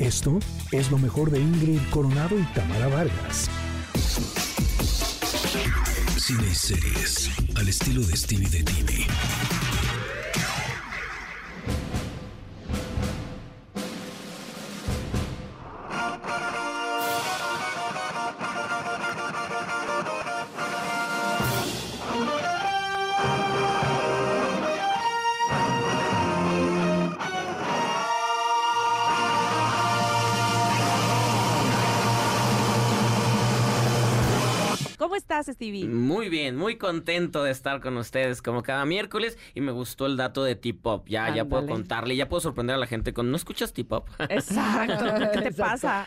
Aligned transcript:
Esto 0.00 0.38
es 0.72 0.90
lo 0.90 0.96
mejor 0.96 1.30
de 1.30 1.38
Ingrid 1.38 1.78
Coronado 1.90 2.38
y 2.38 2.42
Tamara 2.54 2.88
Vargas. 2.88 3.50
Cine 6.16 6.48
y 6.50 6.54
series 6.54 7.30
al 7.54 7.68
estilo 7.68 8.00
de 8.00 8.16
Stevie 8.16 8.48
de 8.48 8.62
TV. 8.62 9.06
Estás, 35.20 35.46
Stevie? 35.46 35.86
Muy 35.86 36.28
bien, 36.28 36.56
muy 36.56 36.76
contento 36.76 37.42
de 37.44 37.50
estar 37.50 37.80
con 37.80 37.96
ustedes 37.96 38.42
como 38.42 38.62
cada 38.62 38.84
miércoles 38.84 39.38
y 39.54 39.60
me 39.60 39.70
gustó 39.72 40.06
el 40.06 40.16
dato 40.16 40.42
de 40.42 40.56
T-Pop. 40.56 41.06
Ya, 41.08 41.32
ya 41.34 41.44
puedo 41.44 41.66
contarle, 41.66 42.16
ya 42.16 42.28
puedo 42.28 42.40
sorprender 42.40 42.74
a 42.76 42.78
la 42.78 42.86
gente 42.86 43.12
con 43.12 43.30
¿no 43.30 43.36
escuchas 43.36 43.72
T-Pop? 43.72 44.08
Exacto. 44.28 45.04
¿Qué 45.32 45.42
te 45.42 45.52
pasa? 45.56 46.06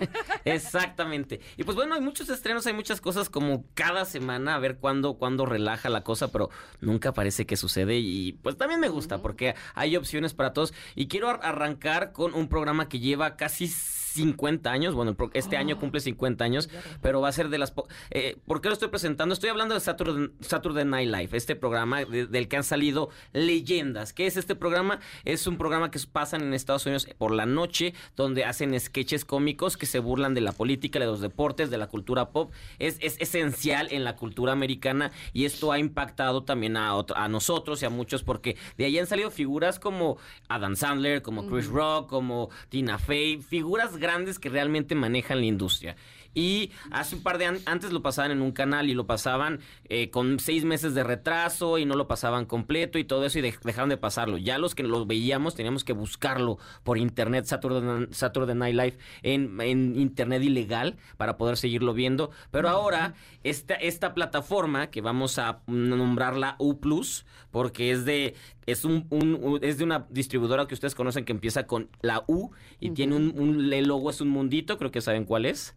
Exactamente. 0.44 1.40
Y 1.56 1.64
pues 1.64 1.76
bueno, 1.76 1.94
hay 1.94 2.00
muchos 2.00 2.28
estrenos, 2.28 2.66
hay 2.66 2.72
muchas 2.72 3.00
cosas 3.00 3.28
como 3.28 3.64
cada 3.74 4.04
semana, 4.04 4.54
a 4.54 4.58
ver 4.58 4.76
cuándo, 4.78 5.14
cuándo 5.14 5.46
relaja 5.46 5.88
la 5.88 6.02
cosa, 6.04 6.28
pero 6.32 6.50
nunca 6.80 7.12
parece 7.12 7.46
que 7.46 7.56
sucede 7.56 7.98
y 7.98 8.32
pues 8.42 8.56
también 8.56 8.80
me 8.80 8.88
gusta 8.88 9.18
porque 9.18 9.54
hay 9.74 9.96
opciones 9.96 10.34
para 10.34 10.52
todos. 10.52 10.72
Y 10.94 11.08
quiero 11.08 11.28
ar- 11.28 11.40
arrancar 11.42 12.12
con 12.12 12.34
un 12.34 12.48
programa 12.48 12.88
que 12.88 12.98
lleva 13.00 13.36
casi 13.36 13.68
50 14.12 14.70
años, 14.70 14.94
bueno, 14.94 15.16
este 15.34 15.56
año 15.56 15.78
cumple 15.78 16.00
50 16.00 16.44
años, 16.44 16.68
pero 17.00 17.20
va 17.20 17.28
a 17.28 17.32
ser 17.32 17.48
de 17.48 17.58
las... 17.58 17.70
po- 17.70 17.88
Eh, 18.10 18.36
¿Por 18.46 18.60
qué 18.60 18.68
lo 18.68 18.74
estoy 18.74 18.88
presentando? 18.88 19.32
Estoy 19.32 19.50
hablando 19.50 19.74
de 19.74 19.80
Saturday, 19.80 20.30
Saturday 20.40 20.84
Night 20.84 21.10
Live, 21.10 21.36
este 21.36 21.56
programa 21.56 22.04
de- 22.04 22.26
del 22.26 22.48
que 22.48 22.56
han 22.56 22.64
salido 22.64 23.10
leyendas. 23.32 24.12
¿Qué 24.12 24.26
es 24.26 24.36
este 24.36 24.54
programa? 24.54 25.00
Es 25.24 25.46
un 25.46 25.56
programa 25.58 25.90
que 25.90 25.98
pasan 26.10 26.42
en 26.42 26.54
Estados 26.54 26.86
Unidos 26.86 27.06
por 27.18 27.32
la 27.32 27.46
noche, 27.46 27.94
donde 28.16 28.44
hacen 28.44 28.78
sketches 28.78 29.24
cómicos 29.24 29.76
que 29.76 29.86
se 29.86 29.98
burlan 29.98 30.34
de 30.34 30.40
la 30.40 30.52
política, 30.52 30.98
de 30.98 31.06
los 31.06 31.20
deportes, 31.20 31.70
de 31.70 31.78
la 31.78 31.86
cultura 31.88 32.30
pop. 32.30 32.52
Es, 32.78 32.98
es 33.00 33.16
esencial 33.20 33.88
en 33.90 34.04
la 34.04 34.16
cultura 34.16 34.52
americana 34.52 35.10
y 35.32 35.44
esto 35.44 35.72
ha 35.72 35.78
impactado 35.78 36.44
también 36.44 36.76
a, 36.76 36.94
otro- 36.94 37.16
a 37.16 37.28
nosotros 37.28 37.82
y 37.82 37.86
a 37.86 37.90
muchos 37.90 38.22
porque 38.22 38.56
de 38.76 38.84
ahí 38.84 38.98
han 38.98 39.06
salido 39.06 39.30
figuras 39.30 39.78
como 39.78 40.18
Adam 40.48 40.76
Sandler, 40.76 41.22
como 41.22 41.46
Chris 41.46 41.66
Rock, 41.66 42.08
como 42.08 42.50
Tina 42.68 42.98
Fey, 42.98 43.40
figuras 43.40 43.96
grandes 44.02 44.38
que 44.38 44.50
realmente 44.50 44.94
manejan 44.94 45.38
la 45.40 45.46
industria. 45.46 45.96
Y 46.34 46.70
hace 46.90 47.16
un 47.16 47.22
par 47.22 47.36
de 47.36 47.44
años, 47.44 47.60
antes 47.66 47.92
lo 47.92 48.00
pasaban 48.00 48.30
en 48.30 48.40
un 48.40 48.52
canal 48.52 48.88
y 48.88 48.94
lo 48.94 49.06
pasaban 49.06 49.60
eh, 49.90 50.08
con 50.08 50.38
seis 50.40 50.64
meses 50.64 50.94
de 50.94 51.04
retraso 51.04 51.76
y 51.76 51.84
no 51.84 51.94
lo 51.94 52.08
pasaban 52.08 52.46
completo 52.46 52.98
y 52.98 53.04
todo 53.04 53.26
eso 53.26 53.38
y 53.38 53.42
de- 53.42 53.54
dejaron 53.62 53.90
de 53.90 53.98
pasarlo. 53.98 54.38
Ya 54.38 54.56
los 54.56 54.74
que 54.74 54.82
lo 54.82 55.04
veíamos 55.04 55.54
teníamos 55.54 55.84
que 55.84 55.92
buscarlo 55.92 56.56
por 56.84 56.96
internet, 56.96 57.44
Saturday, 57.44 58.08
Saturday 58.12 58.54
Night 58.54 58.74
Live, 58.74 58.98
en, 59.22 59.60
en 59.60 59.94
internet 60.00 60.42
ilegal 60.42 60.96
para 61.18 61.36
poder 61.36 61.58
seguirlo 61.58 61.92
viendo. 61.92 62.30
Pero 62.50 62.70
ahora, 62.70 63.12
esta, 63.44 63.74
esta 63.74 64.14
plataforma 64.14 64.86
que 64.86 65.02
vamos 65.02 65.38
a 65.38 65.60
nombrarla 65.66 66.56
U 66.58 66.80
Plus, 66.80 67.26
porque 67.50 67.90
es 67.90 68.06
de, 68.06 68.34
es 68.64 68.86
un, 68.86 69.06
un- 69.10 69.58
es 69.60 69.76
de 69.76 69.84
una 69.84 70.06
distribuidora 70.08 70.66
que 70.66 70.72
ustedes 70.72 70.94
conocen 70.94 71.26
que 71.26 71.32
empieza 71.32 71.66
con 71.66 71.90
la 72.00 72.24
U 72.26 72.52
y 72.80 72.90
tiene 72.92 73.16
un, 73.16 73.38
un- 73.38 73.70
el 73.70 73.90
logo 73.92 74.08
es 74.10 74.20
un 74.22 74.28
mundito, 74.28 74.78
creo 74.78 74.90
que 74.90 75.00
saben 75.02 75.24
cuál 75.24 75.44
es. 75.44 75.74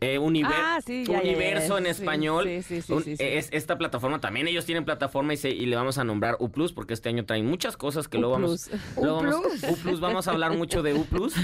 Eh, 0.00 0.18
univer- 0.18 0.50
Ah, 0.52 0.80
sí, 0.84 1.04
ya, 1.06 1.12
ya, 1.12 1.22
ya, 1.22 1.28
universo 1.28 1.78
en 1.78 1.86
español. 1.86 2.48
sí, 2.66 2.82
sí, 2.82 2.92
Un-. 2.92 3.04
Es 3.20 3.48
esta 3.52 3.78
plataforma 3.78 4.20
también 4.20 4.48
ellos 4.48 4.64
tienen 4.66 4.84
plataforma 4.84 5.32
y, 5.32 5.36
se- 5.36 5.50
y 5.50 5.66
le 5.66 5.76
vamos 5.76 5.98
a 5.98 6.04
nombrar 6.04 6.36
U 6.40 6.50
Plus 6.50 6.72
porque 6.72 6.94
este 6.94 7.08
año 7.10 7.24
traen 7.24 7.46
muchas 7.46 7.76
cosas 7.76 8.08
que 8.08 8.18
luego 8.18 8.32
vamos, 8.32 8.68
U 8.96 9.02
vamos-. 9.06 9.36
U 9.70 9.76
Plus, 9.76 10.00
vamos 10.00 10.26
a 10.26 10.32
hablar 10.32 10.56
mucho 10.56 10.82
de 10.82 10.94
U 10.94 11.04
Plus 11.04 11.34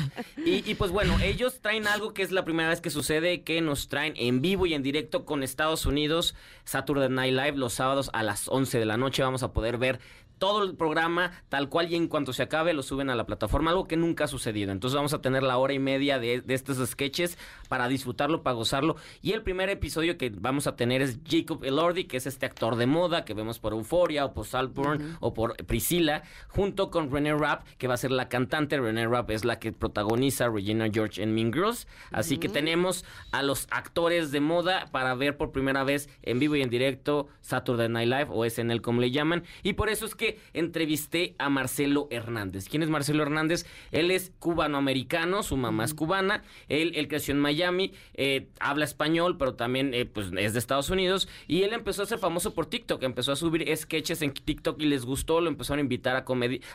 y, 0.44 0.68
y 0.68 0.74
pues 0.74 0.90
bueno 0.90 1.16
ellos 1.22 1.60
traen 1.60 1.86
algo 1.86 2.12
que 2.12 2.22
es 2.22 2.32
la 2.32 2.44
primera 2.44 2.68
vez 2.70 2.80
que 2.80 2.90
sucede 2.90 3.42
que 3.42 3.60
nos 3.60 3.86
traen 3.86 4.14
en 4.16 4.42
vivo 4.42 4.66
y 4.66 4.74
en 4.74 4.82
directo 4.82 5.24
con 5.24 5.44
Estados 5.44 5.86
Unidos 5.86 6.34
Saturday 6.64 7.08
Night 7.08 7.34
Live 7.34 7.52
los 7.56 7.74
sábados 7.74 8.10
a 8.12 8.24
las 8.24 8.48
11 8.48 8.80
de 8.80 8.84
la 8.86 8.96
noche 8.96 9.22
vamos 9.22 9.44
a 9.44 9.52
poder 9.52 9.78
ver 9.78 10.00
todo 10.38 10.62
el 10.62 10.74
programa 10.76 11.32
tal 11.48 11.68
cual 11.68 11.90
y 11.90 11.96
en 11.96 12.08
cuanto 12.08 12.32
se 12.32 12.42
acabe 12.42 12.72
lo 12.72 12.82
suben 12.82 13.10
a 13.10 13.14
la 13.14 13.26
plataforma, 13.26 13.70
algo 13.70 13.86
que 13.86 13.96
nunca 13.96 14.24
ha 14.24 14.28
sucedido. 14.28 14.72
Entonces 14.72 14.96
vamos 14.96 15.14
a 15.14 15.20
tener 15.20 15.42
la 15.42 15.58
hora 15.58 15.72
y 15.72 15.78
media 15.78 16.18
de, 16.18 16.40
de 16.40 16.54
estos 16.54 16.78
sketches 16.88 17.38
para 17.68 17.88
disfrutarlo, 17.88 18.42
para 18.42 18.54
gozarlo. 18.54 18.96
Y 19.22 19.32
el 19.32 19.42
primer 19.42 19.70
episodio 19.70 20.18
que 20.18 20.30
vamos 20.30 20.66
a 20.66 20.76
tener 20.76 21.02
es 21.02 21.18
Jacob 21.28 21.64
Elordi, 21.64 22.04
que 22.04 22.16
es 22.16 22.26
este 22.26 22.46
actor 22.46 22.76
de 22.76 22.86
moda 22.86 23.24
que 23.24 23.34
vemos 23.34 23.58
por 23.58 23.72
Euphoria 23.72 24.24
o 24.24 24.32
por 24.32 24.46
Saltburn 24.46 25.16
o 25.20 25.34
por 25.34 25.56
Priscilla, 25.66 26.22
junto 26.48 26.90
con 26.90 27.10
René 27.10 27.34
Rapp, 27.34 27.66
que 27.78 27.88
va 27.88 27.94
a 27.94 27.98
ser 27.98 28.10
la 28.10 28.28
cantante. 28.28 28.78
René 28.78 29.06
Rapp 29.06 29.30
es 29.30 29.44
la 29.44 29.58
que 29.58 29.72
protagoniza 29.72 30.48
Regina 30.48 30.88
George 30.92 31.22
en 31.22 31.34
Mean 31.34 31.52
Girls. 31.52 31.86
Así 32.12 32.38
que 32.38 32.48
tenemos 32.48 33.04
a 33.32 33.42
los 33.42 33.66
actores 33.70 34.30
de 34.30 34.40
moda 34.40 34.86
para 34.90 35.14
ver 35.14 35.36
por 35.36 35.52
primera 35.52 35.84
vez 35.84 36.08
en 36.22 36.38
vivo 36.38 36.56
y 36.56 36.62
en 36.62 36.70
directo 36.70 37.28
Saturday 37.40 37.88
Night 37.88 38.08
Live 38.08 38.26
o 38.30 38.48
SNL 38.48 38.80
como 38.80 39.00
le 39.00 39.10
llaman. 39.10 39.44
Y 39.62 39.74
por 39.74 39.88
eso 39.88 40.06
es 40.06 40.14
que 40.14 40.25
entrevisté 40.52 41.34
a 41.38 41.48
Marcelo 41.48 42.08
Hernández. 42.10 42.68
¿Quién 42.68 42.82
es 42.82 42.88
Marcelo 42.88 43.22
Hernández? 43.22 43.66
Él 43.92 44.10
es 44.10 44.32
cubano-americano, 44.38 45.42
su 45.42 45.56
mamá 45.56 45.84
es 45.84 45.94
cubana, 45.94 46.42
él, 46.68 46.92
él 46.96 47.08
creció 47.08 47.32
en 47.32 47.40
Miami, 47.40 47.92
eh, 48.14 48.48
habla 48.60 48.84
español, 48.84 49.36
pero 49.38 49.54
también 49.54 49.94
eh, 49.94 50.06
pues, 50.06 50.28
es 50.38 50.52
de 50.52 50.58
Estados 50.58 50.90
Unidos. 50.90 51.28
Y 51.46 51.62
él 51.62 51.72
empezó 51.72 52.02
a 52.02 52.06
ser 52.06 52.18
famoso 52.18 52.54
por 52.54 52.66
TikTok, 52.66 53.02
empezó 53.02 53.32
a 53.32 53.36
subir 53.36 53.64
sketches 53.76 54.22
en 54.22 54.32
TikTok 54.32 54.80
y 54.80 54.86
les 54.86 55.04
gustó, 55.04 55.40
lo 55.40 55.48
empezaron 55.48 55.78
a 55.78 55.82
invitar 55.82 56.16
a, 56.16 56.24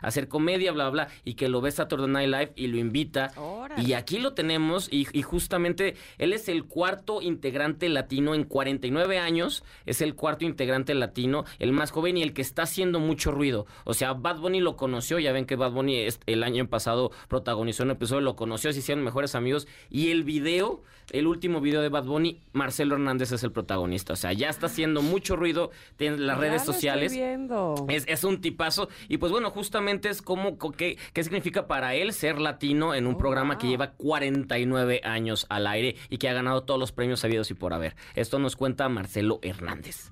hacer 0.02 0.28
comedia, 0.28 0.72
bla, 0.72 0.90
bla, 0.90 1.08
y 1.24 1.36
que 1.36 1.50
lo 1.50 1.62
ve 1.62 1.72
Saturday 1.72 2.08
Night 2.08 2.30
Live 2.30 2.52
y 2.56 2.68
lo 2.68 2.78
invita. 2.78 3.32
Órale. 3.38 3.84
Y 3.84 3.94
aquí 3.94 4.20
lo 4.20 4.34
tenemos 4.34 4.88
y, 4.92 5.08
y 5.14 5.22
justamente 5.22 5.96
él 6.18 6.34
es 6.34 6.50
el 6.50 6.66
cuarto 6.66 7.22
integrante 7.22 7.90
latino 7.90 8.36
en 8.36 8.44
49 8.44 9.20
años, 9.20 9.64
es 9.86 10.02
el 10.02 10.16
cuarto 10.16 10.46
integrante 10.46 10.94
latino, 10.94 11.46
el 11.60 11.72
más 11.72 11.92
joven 11.92 12.18
y 12.18 12.24
el 12.24 12.34
que 12.34 12.42
está 12.42 12.64
haciendo 12.64 13.00
mucho 13.00 13.32
ruido. 13.32 13.41
O 13.84 13.94
sea, 13.94 14.14
Bad 14.14 14.40
Bunny 14.40 14.60
lo 14.62 14.76
conoció, 14.76 15.20
ya 15.20 15.32
ven 15.32 15.46
que 15.46 15.56
Bad 15.56 15.72
Bunny 15.72 16.08
el 16.28 16.44
año 16.44 16.68
pasado 16.68 17.12
protagonizó 17.28 17.84
un 17.84 17.92
episodio, 17.92 18.22
lo 18.22 18.36
conoció, 18.36 18.72
se 18.72 18.80
hicieron 18.80 19.04
mejores 19.04 19.36
amigos 19.36 19.68
y 19.90 20.12
el 20.12 20.24
video, 20.24 20.84
el 21.12 21.28
último 21.28 21.60
video 21.62 21.82
de 21.82 21.90
Bad 21.90 22.06
Bunny, 22.06 22.42
Marcelo 22.54 22.96
Hernández 22.96 23.32
es 23.32 23.44
el 23.44 23.52
protagonista. 23.52 24.14
O 24.14 24.16
sea, 24.16 24.32
ya 24.34 24.50
está 24.50 24.68
haciendo 24.68 25.02
mucho 25.02 25.36
ruido 25.36 25.72
en 26.00 26.26
las 26.28 26.38
Ya 26.38 26.42
redes 26.42 26.52
lo 26.54 26.58
estoy 26.58 26.74
sociales. 26.76 27.14
viendo. 27.14 27.86
Es, 27.90 28.06
es 28.08 28.24
un 28.24 28.40
tipazo. 28.42 28.88
Y 29.10 29.18
pues 29.18 29.32
bueno, 29.32 29.50
justamente 29.52 30.10
es 30.10 30.22
como, 30.22 30.58
co- 30.58 30.72
¿qué, 30.72 30.98
qué 31.14 31.24
significa 31.24 31.68
para 31.68 31.96
él 31.96 32.14
ser 32.14 32.40
latino 32.40 32.94
en 32.96 33.08
un 33.08 33.16
Oh, 33.16 33.18
programa 33.18 33.58
que 33.58 33.68
lleva 33.68 33.92
49 33.94 35.02
años 35.04 35.46
al 35.50 35.68
aire 35.68 35.96
y 36.10 36.18
que 36.18 36.30
ha 36.30 36.34
ganado 36.34 36.64
todos 36.64 36.80
los 36.80 36.92
premios 36.92 37.20
sabidos 37.20 37.52
y 37.52 37.54
por 37.56 37.74
haber? 37.74 37.96
Esto 38.16 38.40
nos 38.40 38.56
cuenta 38.56 38.88
Marcelo 38.90 39.40
Hernández. 39.42 40.12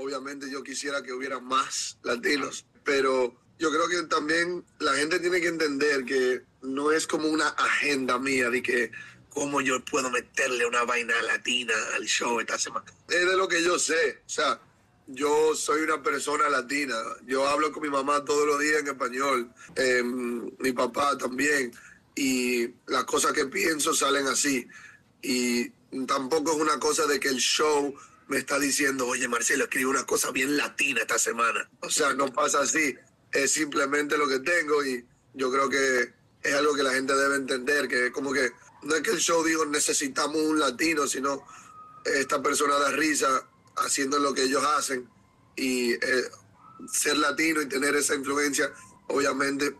Obviamente 0.00 0.50
yo 0.50 0.62
quisiera 0.62 1.02
que 1.02 1.12
hubiera 1.12 1.40
más 1.40 1.98
latinos, 2.02 2.64
pero 2.84 3.34
yo 3.58 3.70
creo 3.70 3.86
que 3.86 4.08
también 4.08 4.64
la 4.78 4.94
gente 4.94 5.20
tiene 5.20 5.42
que 5.42 5.48
entender 5.48 6.06
que 6.06 6.40
no 6.62 6.90
es 6.90 7.06
como 7.06 7.28
una 7.28 7.48
agenda 7.48 8.18
mía 8.18 8.48
de 8.48 8.62
que 8.62 8.90
cómo 9.28 9.60
yo 9.60 9.84
puedo 9.84 10.10
meterle 10.10 10.64
una 10.64 10.84
vaina 10.84 11.12
latina 11.20 11.74
al 11.94 12.04
show 12.06 12.40
esta 12.40 12.58
semana. 12.58 12.86
Es 13.10 13.26
de 13.26 13.36
lo 13.36 13.46
que 13.46 13.62
yo 13.62 13.78
sé, 13.78 14.22
o 14.24 14.28
sea, 14.28 14.58
yo 15.06 15.54
soy 15.54 15.82
una 15.82 16.02
persona 16.02 16.48
latina, 16.48 16.96
yo 17.26 17.46
hablo 17.46 17.70
con 17.70 17.82
mi 17.82 17.90
mamá 17.90 18.24
todos 18.24 18.46
los 18.46 18.58
días 18.58 18.80
en 18.80 18.88
español, 18.88 19.52
eh, 19.76 20.02
mi 20.02 20.72
papá 20.72 21.18
también, 21.18 21.72
y 22.14 22.68
las 22.86 23.04
cosas 23.04 23.34
que 23.34 23.44
pienso 23.44 23.92
salen 23.92 24.26
así. 24.28 24.66
Y 25.20 25.68
tampoco 26.06 26.52
es 26.52 26.56
una 26.56 26.80
cosa 26.80 27.06
de 27.06 27.20
que 27.20 27.28
el 27.28 27.36
show 27.36 27.94
me 28.30 28.38
está 28.38 28.60
diciendo, 28.60 29.08
oye 29.08 29.26
Marcelo, 29.26 29.64
escribe 29.64 29.90
una 29.90 30.06
cosa 30.06 30.30
bien 30.30 30.56
latina 30.56 31.00
esta 31.00 31.18
semana. 31.18 31.68
O 31.80 31.90
sea, 31.90 32.14
no 32.14 32.32
pasa 32.32 32.60
así. 32.60 32.96
Es 33.32 33.50
simplemente 33.50 34.16
lo 34.16 34.28
que 34.28 34.38
tengo 34.38 34.84
y 34.84 35.04
yo 35.34 35.50
creo 35.50 35.68
que 35.68 36.14
es 36.42 36.54
algo 36.54 36.74
que 36.74 36.84
la 36.84 36.92
gente 36.92 37.12
debe 37.14 37.34
entender, 37.34 37.88
que 37.88 38.12
como 38.12 38.32
que 38.32 38.52
no 38.82 38.94
es 38.94 39.02
que 39.02 39.10
el 39.10 39.18
show 39.18 39.42
digo 39.42 39.66
necesitamos 39.66 40.36
un 40.36 40.60
latino, 40.60 41.08
sino 41.08 41.44
esta 42.04 42.40
persona 42.40 42.78
da 42.78 42.92
risa 42.92 43.48
haciendo 43.78 44.20
lo 44.20 44.32
que 44.32 44.44
ellos 44.44 44.64
hacen 44.64 45.08
y 45.56 45.92
eh, 45.94 46.30
ser 46.92 47.18
latino 47.18 47.60
y 47.60 47.66
tener 47.66 47.96
esa 47.96 48.14
influencia 48.14 48.72
obviamente 49.08 49.76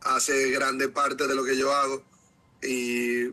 hace 0.00 0.50
grande 0.50 0.88
parte 0.88 1.26
de 1.26 1.34
lo 1.34 1.44
que 1.44 1.56
yo 1.56 1.72
hago 1.74 2.02
y 2.62 3.28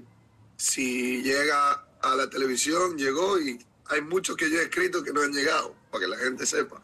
si 0.58 1.22
llega 1.24 1.88
a 2.02 2.16
la 2.16 2.30
televisión, 2.30 2.98
llegó 2.98 3.40
y 3.40 3.66
hay 3.89 4.01
muchos 4.01 4.36
que 4.36 4.50
yo 4.50 4.60
he 4.60 4.63
escrito 4.63 5.04
que 5.04 5.13
no 5.13 5.22
han 5.22 5.31
llegado, 5.31 5.75
para 5.92 6.06
que 6.06 6.10
la 6.10 6.18
gente 6.18 6.45
sepa. 6.45 6.81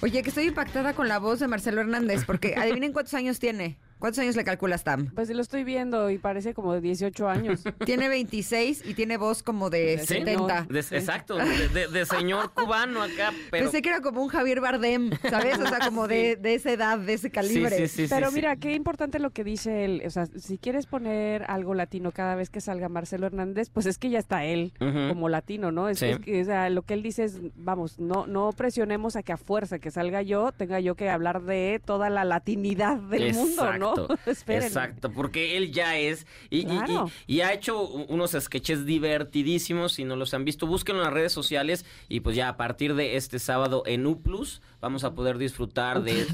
Oye, 0.00 0.22
que 0.22 0.30
estoy 0.30 0.46
impactada 0.46 0.94
con 0.94 1.06
la 1.06 1.18
voz 1.18 1.38
de 1.38 1.46
Marcelo 1.46 1.80
Hernández, 1.80 2.24
porque 2.24 2.56
adivinen 2.56 2.92
cuántos 2.92 3.14
años 3.14 3.38
tiene. 3.38 3.78
¿Cuántos 4.02 4.18
años 4.18 4.34
le 4.34 4.42
calculas, 4.42 4.82
Tam? 4.82 5.06
Pues 5.14 5.30
lo 5.30 5.40
estoy 5.40 5.62
viendo 5.62 6.10
y 6.10 6.18
parece 6.18 6.54
como 6.54 6.74
de 6.74 6.80
18 6.80 7.28
años. 7.28 7.62
Tiene 7.86 8.08
26 8.08 8.82
y 8.84 8.94
tiene 8.94 9.16
voz 9.16 9.44
como 9.44 9.70
de 9.70 9.98
Sí, 10.00 10.06
70. 10.14 10.66
De- 10.68 10.80
exacto, 10.80 11.36
de, 11.36 12.04
señor 12.06 12.50
cubano 12.54 13.00
acá, 13.00 13.32
pero... 13.52 13.66
Pensé 13.66 13.80
que 13.80 13.90
era 13.90 14.00
como 14.00 14.20
un 14.20 14.28
Javier 14.28 14.60
Bardem, 14.60 15.10
¿sabes? 15.30 15.56
O 15.60 15.66
sea, 15.68 15.78
como 15.84 16.08
de, 16.08 16.34
de 16.34 16.54
esa 16.56 16.72
edad, 16.72 16.98
de 16.98 17.12
ese 17.14 17.28
Sí, 17.28 17.30
calibre. 17.30 17.76
sí, 17.76 17.86
sí, 17.86 18.08
sí, 18.08 18.12
Pero 18.12 18.30
sí. 18.30 18.34
mira, 18.34 18.56
qué 18.56 18.74
importante 18.74 19.20
lo 19.20 19.30
que 19.30 19.44
dice 19.44 19.84
él. 19.84 20.02
O 20.04 20.10
sea, 20.10 20.26
si 20.26 20.58
quieres 20.58 20.86
poner 20.86 21.44
algo 21.48 21.72
latino 21.74 22.10
cada 22.10 22.34
vez 22.34 22.50
que 22.50 22.60
salga 22.60 22.88
Marcelo 22.88 23.26
Hernández, 23.26 23.70
pues 23.70 23.86
es 23.86 23.98
que 23.98 24.10
ya 24.10 24.18
está 24.18 24.44
él 24.44 24.72
como 24.80 25.28
latino, 25.28 25.70
¿no? 25.70 25.88
Es, 25.88 26.00
Sí. 26.00 26.06
es 26.06 26.18
que, 26.18 26.42
o 26.42 26.44
sea, 26.44 26.68
lo 26.70 26.82
que 26.82 26.94
él 26.94 27.04
dice 27.04 27.22
es, 27.22 27.38
vamos, 27.54 28.00
no, 28.00 28.26
no 28.26 28.50
presionemos 28.50 29.14
a 29.14 29.22
que 29.22 29.32
a 29.32 29.36
fuerza 29.36 29.78
que 29.78 29.92
salga 29.92 30.22
yo, 30.22 30.50
tenga 30.50 30.80
yo 30.80 30.96
que 30.96 31.08
hablar 31.08 31.42
de 31.42 31.80
toda 31.84 32.10
la 32.10 32.24
latinidad 32.24 32.96
del 32.96 33.32
mundo, 33.34 33.72
¿no? 33.78 33.91
Exacto, 34.48 35.10
porque 35.12 35.56
él 35.56 35.72
ya 35.72 35.98
es 35.98 36.26
y, 36.50 36.58
y- 36.58 36.60
y- 36.62 36.64
Claro. 36.64 37.10
y 37.26 37.40
ha 37.40 37.52
hecho 37.52 37.80
unos 37.82 38.32
sketches 38.38 38.84
divertidísimos, 38.86 39.92
si 39.92 40.04
no 40.04 40.16
los 40.16 40.34
han 40.34 40.44
visto, 40.44 40.66
búsquenlo 40.66 41.00
en 41.02 41.04
las 41.06 41.14
redes 41.14 41.32
sociales 41.32 41.84
y 42.08 42.20
pues 42.20 42.36
ya 42.36 42.48
a 42.48 42.56
partir 42.56 42.94
de 42.94 43.16
este 43.16 43.38
sábado 43.38 43.82
en 43.86 44.06
U 44.06 44.20
Plus 44.20 44.62
vamos 44.80 45.04
a 45.04 45.14
poder 45.14 45.38
disfrutar 45.38 46.02
de 46.02 46.26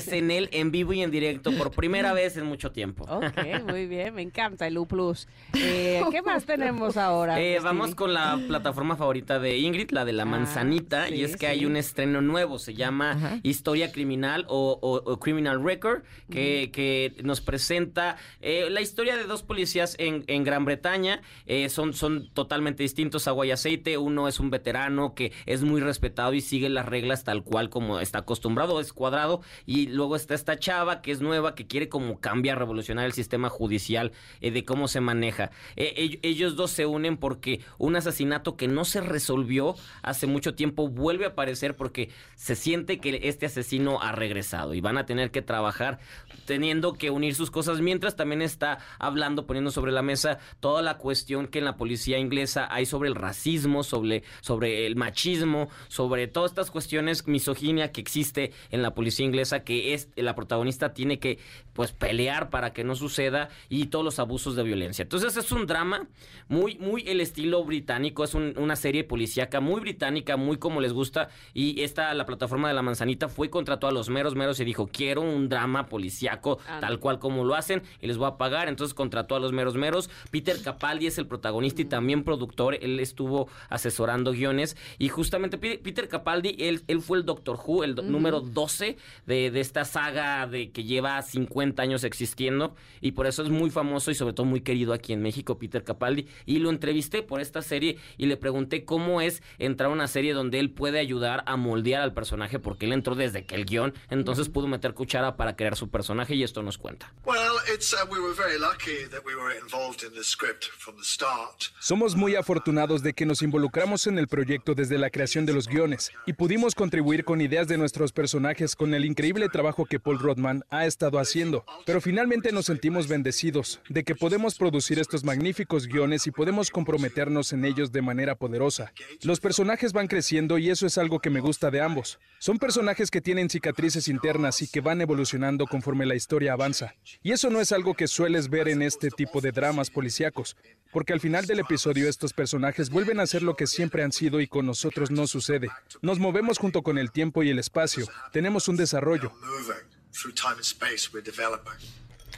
SNL 0.00 0.48
en 0.52 0.70
vivo 0.70 0.92
y 0.92 1.02
en 1.02 1.10
directo 1.10 1.50
por 1.56 1.70
primera 1.72 2.12
vez 2.12 2.36
en 2.36 2.46
mucho 2.46 2.70
tiempo. 2.70 3.04
Ok, 3.08 3.64
muy 3.68 3.86
bien, 3.86 4.14
me 4.14 4.22
encanta 4.22 4.66
el 4.66 4.78
U 4.78 4.86
Plus. 4.86 5.26
Eh, 5.78 6.02
¿Qué 6.10 6.22
más 6.22 6.44
tenemos 6.44 6.96
ahora? 6.96 7.40
Eh, 7.40 7.58
vamos 7.62 7.94
con 7.94 8.12
la 8.14 8.38
plataforma 8.46 8.96
favorita 8.96 9.38
de 9.38 9.58
Ingrid, 9.58 9.90
la 9.90 10.04
de 10.04 10.12
la 10.12 10.22
Ah, 10.22 10.26
manzanita, 10.26 11.08
y 11.10 11.22
es 11.24 11.32
que 11.32 11.46
sí. 11.46 11.46
hay 11.46 11.66
un 11.66 11.76
estreno 11.76 12.20
nuevo, 12.20 12.58
se 12.58 12.74
llama 12.74 13.12
Ajá. 13.12 13.40
Historia 13.42 13.90
Criminal 13.92 14.44
o, 14.48 14.78
o- 14.80 15.10
o 15.12 15.18
Criminal 15.20 15.62
Record, 15.62 16.02
que, 16.30 16.70
que 16.72 16.97
nos 17.22 17.40
presenta 17.40 18.16
eh, 18.40 18.68
la 18.70 18.80
historia 18.80 19.16
de 19.16 19.24
dos 19.24 19.42
policías 19.42 19.94
en, 19.98 20.24
en 20.26 20.44
Gran 20.44 20.64
Bretaña, 20.64 21.20
Eh, 21.46 21.68
son, 21.68 21.92
son 21.94 22.28
totalmente 22.34 22.82
distintos, 22.82 23.26
agua 23.26 23.46
y 23.46 23.50
aceite, 23.50 23.96
uno 23.98 24.28
es 24.28 24.38
un 24.40 24.50
veterano 24.50 25.14
que 25.14 25.32
es 25.46 25.62
muy 25.62 25.80
respetado 25.80 26.32
y 26.34 26.40
sigue 26.40 26.68
las 26.68 26.86
reglas 26.86 27.24
tal 27.24 27.42
cual 27.42 27.68
como 27.70 28.00
está 28.00 28.18
acostumbrado, 28.18 28.80
es 28.80 28.92
cuadrado, 28.92 29.40
y 29.66 29.86
luego 29.86 30.14
está 30.16 30.34
esta 30.34 30.58
chava 30.58 31.00
que 31.02 31.10
es 31.10 31.20
nueva, 31.20 31.54
que 31.54 31.66
quiere 31.66 31.88
como 31.88 32.20
cambiar, 32.20 32.58
revolucionar 32.58 33.06
el 33.06 33.12
sistema 33.12 33.48
judicial 33.48 34.12
eh, 34.40 34.50
de 34.50 34.62
cómo 34.64 34.88
se 34.88 35.00
maneja. 35.00 35.50
Ell- 35.76 36.18
ellos 36.22 36.54
dos 36.56 36.70
se 36.70 36.84
unen 36.86 37.16
porque 37.16 37.60
un 37.78 37.96
asesinato 37.96 38.56
que 38.56 38.68
no 38.68 38.84
se 38.84 39.00
resolvió 39.00 39.74
hace 40.02 40.26
mucho 40.26 40.52
tiempo 40.54 40.88
vuelve 40.88 41.24
a 41.24 41.28
aparecer 41.28 41.74
porque 41.74 42.10
se 42.36 42.54
siente 42.54 42.98
que 43.00 43.20
este 43.24 43.46
asesino 43.46 44.00
ha 44.02 44.12
regresado 44.12 44.74
y 44.74 44.80
van 44.80 44.98
a 44.98 45.04
tener 45.06 45.30
que 45.30 45.42
trabajar 45.42 45.98
teniendo 46.46 46.77
que 46.94 47.10
unir 47.10 47.34
sus 47.34 47.50
cosas 47.50 47.80
mientras 47.80 48.16
también 48.16 48.42
está 48.42 48.78
hablando, 48.98 49.46
poniendo 49.46 49.70
sobre 49.70 49.92
la 49.92 50.02
mesa 50.02 50.38
toda 50.60 50.82
la 50.82 50.96
cuestión 50.98 51.46
que 51.48 51.58
en 51.58 51.64
la 51.64 51.76
policía 51.76 52.18
inglesa 52.18 52.68
hay 52.70 52.86
sobre 52.86 53.08
el 53.08 53.14
racismo, 53.14 53.82
sobre, 53.82 54.22
sobre 54.40 54.86
el 54.86 54.96
machismo, 54.96 55.68
sobre 55.88 56.28
todas 56.28 56.52
estas 56.52 56.70
cuestiones, 56.70 57.26
misoginia 57.26 57.92
que 57.92 58.00
existe 58.00 58.52
en 58.70 58.82
la 58.82 58.94
policía 58.94 59.26
inglesa, 59.26 59.64
que 59.64 59.94
es 59.94 60.08
la 60.16 60.34
protagonista 60.34 60.92
tiene 60.94 61.18
que 61.18 61.38
pues 61.72 61.92
pelear 61.92 62.50
para 62.50 62.72
que 62.72 62.84
no 62.84 62.94
suceda 62.94 63.48
y 63.68 63.86
todos 63.86 64.04
los 64.04 64.18
abusos 64.18 64.56
de 64.56 64.62
violencia. 64.62 65.02
Entonces 65.02 65.36
es 65.36 65.52
un 65.52 65.66
drama 65.66 66.06
muy, 66.48 66.76
muy 66.78 67.02
el 67.08 67.20
estilo 67.20 67.64
británico, 67.64 68.24
es 68.24 68.34
un- 68.34 68.54
una 68.56 68.76
serie 68.76 69.04
policíaca 69.04 69.60
muy 69.60 69.80
británica, 69.80 70.36
muy 70.36 70.56
como 70.58 70.80
les 70.80 70.92
gusta 70.92 71.28
y 71.54 71.82
esta, 71.82 72.12
la 72.14 72.26
plataforma 72.26 72.68
de 72.68 72.74
la 72.74 72.82
manzanita 72.82 73.28
fue 73.28 73.46
y 73.46 73.50
contrató 73.50 73.86
a 73.86 73.92
los 73.92 74.08
meros 74.08 74.34
meros 74.34 74.58
y 74.60 74.64
dijo, 74.64 74.88
quiero 74.92 75.20
un 75.22 75.48
drama 75.48 75.86
policíaco 75.86 76.58
Tal 76.80 76.98
cual 77.00 77.18
como 77.18 77.44
lo 77.44 77.54
hacen 77.54 77.82
y 78.00 78.06
les 78.06 78.16
voy 78.18 78.28
a 78.28 78.36
pagar, 78.36 78.68
entonces 78.68 78.94
contrató 78.94 79.34
a 79.36 79.40
los 79.40 79.52
meros 79.52 79.74
meros. 79.74 80.10
Peter 80.30 80.56
Capaldi 80.62 81.06
es 81.06 81.18
el 81.18 81.26
protagonista 81.26 81.82
y 81.82 81.84
también 81.86 82.24
productor, 82.24 82.74
él 82.80 83.00
estuvo 83.00 83.48
asesorando 83.68 84.32
guiones. 84.32 84.76
Y 84.98 85.08
justamente 85.08 85.58
Pe- 85.58 85.78
Peter 85.78 86.08
Capaldi, 86.08 86.56
él, 86.58 86.82
él 86.88 87.00
fue 87.00 87.18
el 87.18 87.24
Doctor 87.24 87.58
Who, 87.64 87.84
el 87.84 87.94
do- 87.94 88.02
número 88.02 88.40
12 88.40 88.96
de, 89.26 89.50
de 89.50 89.60
esta 89.60 89.84
saga 89.84 90.46
de 90.46 90.70
que 90.70 90.84
lleva 90.84 91.20
50 91.22 91.82
años 91.82 92.04
existiendo. 92.04 92.74
Y 93.00 93.12
por 93.12 93.26
eso 93.26 93.42
es 93.42 93.48
muy 93.50 93.70
famoso 93.70 94.10
y 94.10 94.14
sobre 94.14 94.34
todo 94.34 94.46
muy 94.46 94.60
querido 94.60 94.92
aquí 94.92 95.12
en 95.12 95.22
México, 95.22 95.58
Peter 95.58 95.84
Capaldi. 95.84 96.26
Y 96.46 96.58
lo 96.58 96.70
entrevisté 96.70 97.22
por 97.22 97.40
esta 97.40 97.62
serie 97.62 97.98
y 98.16 98.26
le 98.26 98.36
pregunté 98.36 98.84
cómo 98.84 99.20
es 99.20 99.42
entrar 99.58 99.90
a 99.90 99.92
una 99.92 100.06
serie 100.08 100.32
donde 100.32 100.58
él 100.58 100.70
puede 100.70 100.98
ayudar 100.98 101.42
a 101.46 101.56
moldear 101.56 102.02
al 102.02 102.12
personaje 102.14 102.58
porque 102.58 102.86
él 102.86 102.92
entró 102.92 103.14
desde 103.14 103.44
que 103.44 103.54
el 103.54 103.64
guion, 103.64 103.94
entonces 104.10 104.48
pudo 104.48 104.66
meter 104.66 104.94
cuchara 104.94 105.36
para 105.36 105.56
crear 105.56 105.76
su 105.76 105.88
personaje 105.90 106.34
y 106.34 106.42
esto 106.42 106.57
nos 106.62 106.78
cuenta. 106.78 107.12
Well, 107.24 107.58
it's 107.72 107.94
we 108.10 108.18
were 108.18 108.34
very 108.34 108.58
lucky 108.58 109.08
that 109.10 109.24
we 109.24 109.34
were 109.34 109.54
involved 109.54 110.02
in 110.02 110.14
the 110.14 110.24
script 110.24 110.66
from 110.78 110.96
the 110.96 111.04
start. 111.04 111.72
Somos 111.80 112.16
muy 112.16 112.36
afortunados 112.36 113.02
de 113.02 113.12
que 113.12 113.26
nos 113.26 113.42
involucramos 113.42 114.06
en 114.06 114.18
el 114.18 114.28
proyecto 114.28 114.74
desde 114.74 114.98
la 114.98 115.10
creación 115.10 115.46
de 115.46 115.52
los 115.52 115.68
guiones 115.68 116.10
y 116.26 116.32
pudimos 116.32 116.74
contribuir 116.74 117.24
con 117.24 117.40
ideas 117.40 117.68
de 117.68 117.78
nuestros 117.78 118.12
personajes 118.12 118.76
con 118.76 118.94
el 118.94 119.04
increíble 119.04 119.48
trabajo 119.48 119.84
que 119.84 120.00
Paul 120.00 120.18
Rodman 120.18 120.64
ha 120.70 120.86
estado 120.86 121.18
haciendo. 121.18 121.64
Pero 121.84 122.00
finalmente 122.00 122.52
nos 122.52 122.66
sentimos 122.66 123.08
bendecidos 123.08 123.80
de 123.88 124.04
que 124.04 124.14
podemos 124.14 124.56
producir 124.56 124.98
estos 124.98 125.24
magníficos 125.24 125.86
guiones 125.86 126.26
y 126.26 126.30
podemos 126.30 126.70
comprometernos 126.70 127.52
en 127.52 127.64
ellos 127.64 127.92
de 127.92 128.02
manera 128.02 128.36
poderosa. 128.36 128.92
Los 129.22 129.40
personajes 129.40 129.92
van 129.92 130.08
creciendo 130.08 130.58
y 130.58 130.70
eso 130.70 130.86
es 130.86 130.98
algo 130.98 131.20
que 131.20 131.30
me 131.30 131.40
gusta 131.40 131.70
de 131.70 131.80
ambos. 131.80 132.18
Son 132.38 132.58
personajes 132.58 133.10
que 133.10 133.20
tienen 133.20 133.50
cicatrices 133.50 134.08
internas 134.08 134.62
y 134.62 134.68
que 134.68 134.80
van 134.80 135.00
evolucionando 135.00 135.66
conforme 135.66 136.06
la 136.06 136.14
historia 136.14 136.47
avanza. 136.50 136.94
Y 137.22 137.32
eso 137.32 137.50
no 137.50 137.60
es 137.60 137.72
algo 137.72 137.94
que 137.94 138.06
sueles 138.08 138.48
ver 138.48 138.68
en 138.68 138.82
este 138.82 139.10
tipo 139.10 139.40
de 139.40 139.52
dramas 139.52 139.90
policíacos, 139.90 140.56
porque 140.92 141.12
al 141.12 141.20
final 141.20 141.46
del 141.46 141.60
episodio 141.60 142.08
estos 142.08 142.32
personajes 142.32 142.90
vuelven 142.90 143.20
a 143.20 143.26
ser 143.26 143.42
lo 143.42 143.54
que 143.56 143.66
siempre 143.66 144.02
han 144.02 144.12
sido 144.12 144.40
y 144.40 144.46
con 144.46 144.66
nosotros 144.66 145.10
no 145.10 145.26
sucede. 145.26 145.68
Nos 146.02 146.18
movemos 146.18 146.58
junto 146.58 146.82
con 146.82 146.98
el 146.98 147.10
tiempo 147.12 147.42
y 147.42 147.50
el 147.50 147.58
espacio. 147.58 148.06
Tenemos 148.32 148.68
un 148.68 148.76
desarrollo. 148.76 149.30
Moving 149.40 149.76
through 150.12 150.34
time 150.34 150.52
and 150.54 150.60
space, 150.60 151.08
we're 151.12 151.22
developing. 151.24 151.72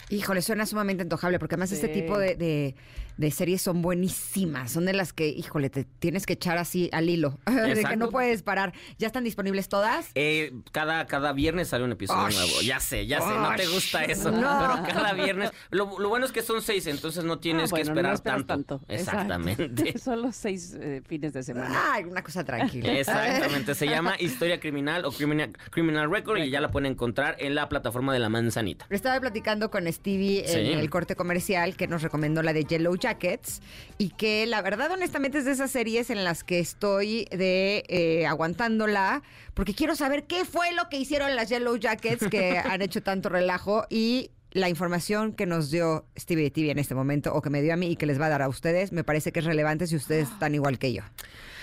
Híjole, 0.08 0.42
suena 0.42 0.66
sumamente 0.66 1.02
antojable 1.02 1.38
porque 1.38 1.54
además 1.54 1.70
este 1.70 1.86
Sí. 1.86 1.92
tipo 2.00 2.18
de, 2.18 2.34
de- 2.34 2.74
de 3.20 3.31
series 3.31 3.61
son 3.61 3.82
buenísimas. 3.82 4.72
Son 4.72 4.87
de 4.87 4.94
las 4.94 5.12
que, 5.12 5.28
híjole, 5.28 5.69
te 5.69 5.84
tienes 5.84 6.25
que 6.25 6.32
echar 6.32 6.56
así 6.56 6.88
al 6.93 7.08
hilo. 7.11 7.38
de 7.46 7.84
que 7.84 7.96
no 7.96 8.08
puedes 8.11 8.43
parar. 8.43 8.72
¿Ya 8.99 9.06
están 9.06 9.25
disponibles 9.25 9.69
todas? 9.69 10.11
Eh, 10.14 10.52
cada, 10.72 11.06
cada 11.06 11.32
viernes 11.34 11.69
sale 11.69 11.84
un 11.84 11.93
episodio 11.93 12.25
Osh. 12.28 12.34
nuevo. 12.34 12.61
Ya 12.62 12.81
sé, 12.81 13.06
ya 13.06 13.20
sé, 13.20 13.28
no 13.28 13.55
te 13.56 13.67
gusta 13.67 14.05
eso. 14.05 14.31
No. 14.31 14.38
Pero 14.87 14.94
cada 14.94 15.12
viernes. 15.12 15.50
Lo, 15.70 15.99
lo 15.99 16.08
bueno 16.08 16.25
es 16.25 16.32
que 16.32 16.40
son 16.43 16.62
seis, 16.62 16.87
entonces 16.87 17.22
no 17.25 17.38
tienes 17.38 17.64
Ah, 17.64 17.76
bueno, 17.76 17.85
que 17.85 17.90
esperar 17.90 18.18
tanto. 18.21 18.80
Exacto. 18.88 18.88
Exactamente. 18.88 19.99
Son 19.99 20.23
los 20.23 20.35
seis 20.35 20.75
eh, 20.80 21.02
fines 21.06 21.33
de 21.35 21.42
semana. 21.42 21.92
Ay, 21.92 22.04
una 22.04 22.23
cosa 22.23 22.42
tranquila. 22.42 22.90
Exactamente, 22.99 23.75
se 23.75 23.87
llama 23.87 24.14
Historia 24.18 24.59
Criminal 24.61 25.04
o 25.04 25.12
Criminal, 25.12 25.52
Criminal 25.71 26.11
Record 26.11 26.38
y 26.38 26.49
ya 26.50 26.61
la 26.61 26.71
pueden 26.71 26.92
encontrar 26.92 27.37
en 27.38 27.54
la 27.54 27.68
plataforma 27.68 28.12
de 28.14 28.18
la 28.18 28.28
manzanita. 28.30 28.87
Estaba 28.88 29.21
platicando 29.21 29.71
con 29.71 29.90
Stevie 29.92 30.40
en 30.47 30.50
Sí. 30.50 30.73
el 30.73 30.88
corte 30.90 31.16
comercial 31.16 31.76
que 31.76 31.87
nos 31.87 32.02
recomendó 32.02 32.42
la 32.42 32.52
de 32.52 32.64
Yellow 32.64 32.97
Jackets 33.11 33.61
y 33.99 34.11
que 34.11 34.47
la 34.47 34.62
verdad 34.62 34.90
honestamente 34.93 35.38
es 35.38 35.45
de 35.45 35.52
esas 35.52 35.71
series 35.71 36.11
en 36.11 36.25
las 36.25 36.45
que 36.45 36.59
estoy 36.59 37.26
de 37.31 37.85
eh, 37.88 38.26
aguantándola 38.26 39.23
porque 39.55 39.75
quiero 39.75 39.97
saber 39.97 40.25
qué 40.25 40.45
fue 40.45 40.73
lo 40.73 40.88
que 40.88 40.99
hicieron 40.99 41.35
las 41.35 41.49
Yellow 41.49 41.76
Jackets 41.76 42.29
que 42.29 42.59
han 42.64 42.83
hecho 42.83 43.02
tanto 43.02 43.29
relajo 43.29 43.85
y 43.90 44.31
la 44.52 44.69
información 44.69 45.33
que 45.33 45.47
nos 45.47 45.71
dio 45.71 46.07
Stevie 46.19 46.50
TV 46.50 46.71
en 46.71 46.79
este 46.79 46.95
momento 46.95 47.35
o 47.35 47.43
que 47.43 47.50
me 47.50 47.62
dio 47.62 47.73
a 47.73 47.76
mí 47.76 47.93
y 47.93 47.97
que 47.97 48.07
les 48.07 48.21
va 48.21 48.26
a 48.26 48.31
dar 48.31 48.43
a 48.43 48.49
ustedes 48.49 48.93
me 48.93 49.05
parece 49.05 49.33
que 49.33 49.40
es 49.40 49.45
relevante 49.45 49.87
si 49.87 49.97
ustedes 49.97 50.29
están 50.29 50.55
igual 50.55 50.79
que 50.79 50.93
yo. 50.93 51.02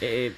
Eh, 0.01 0.33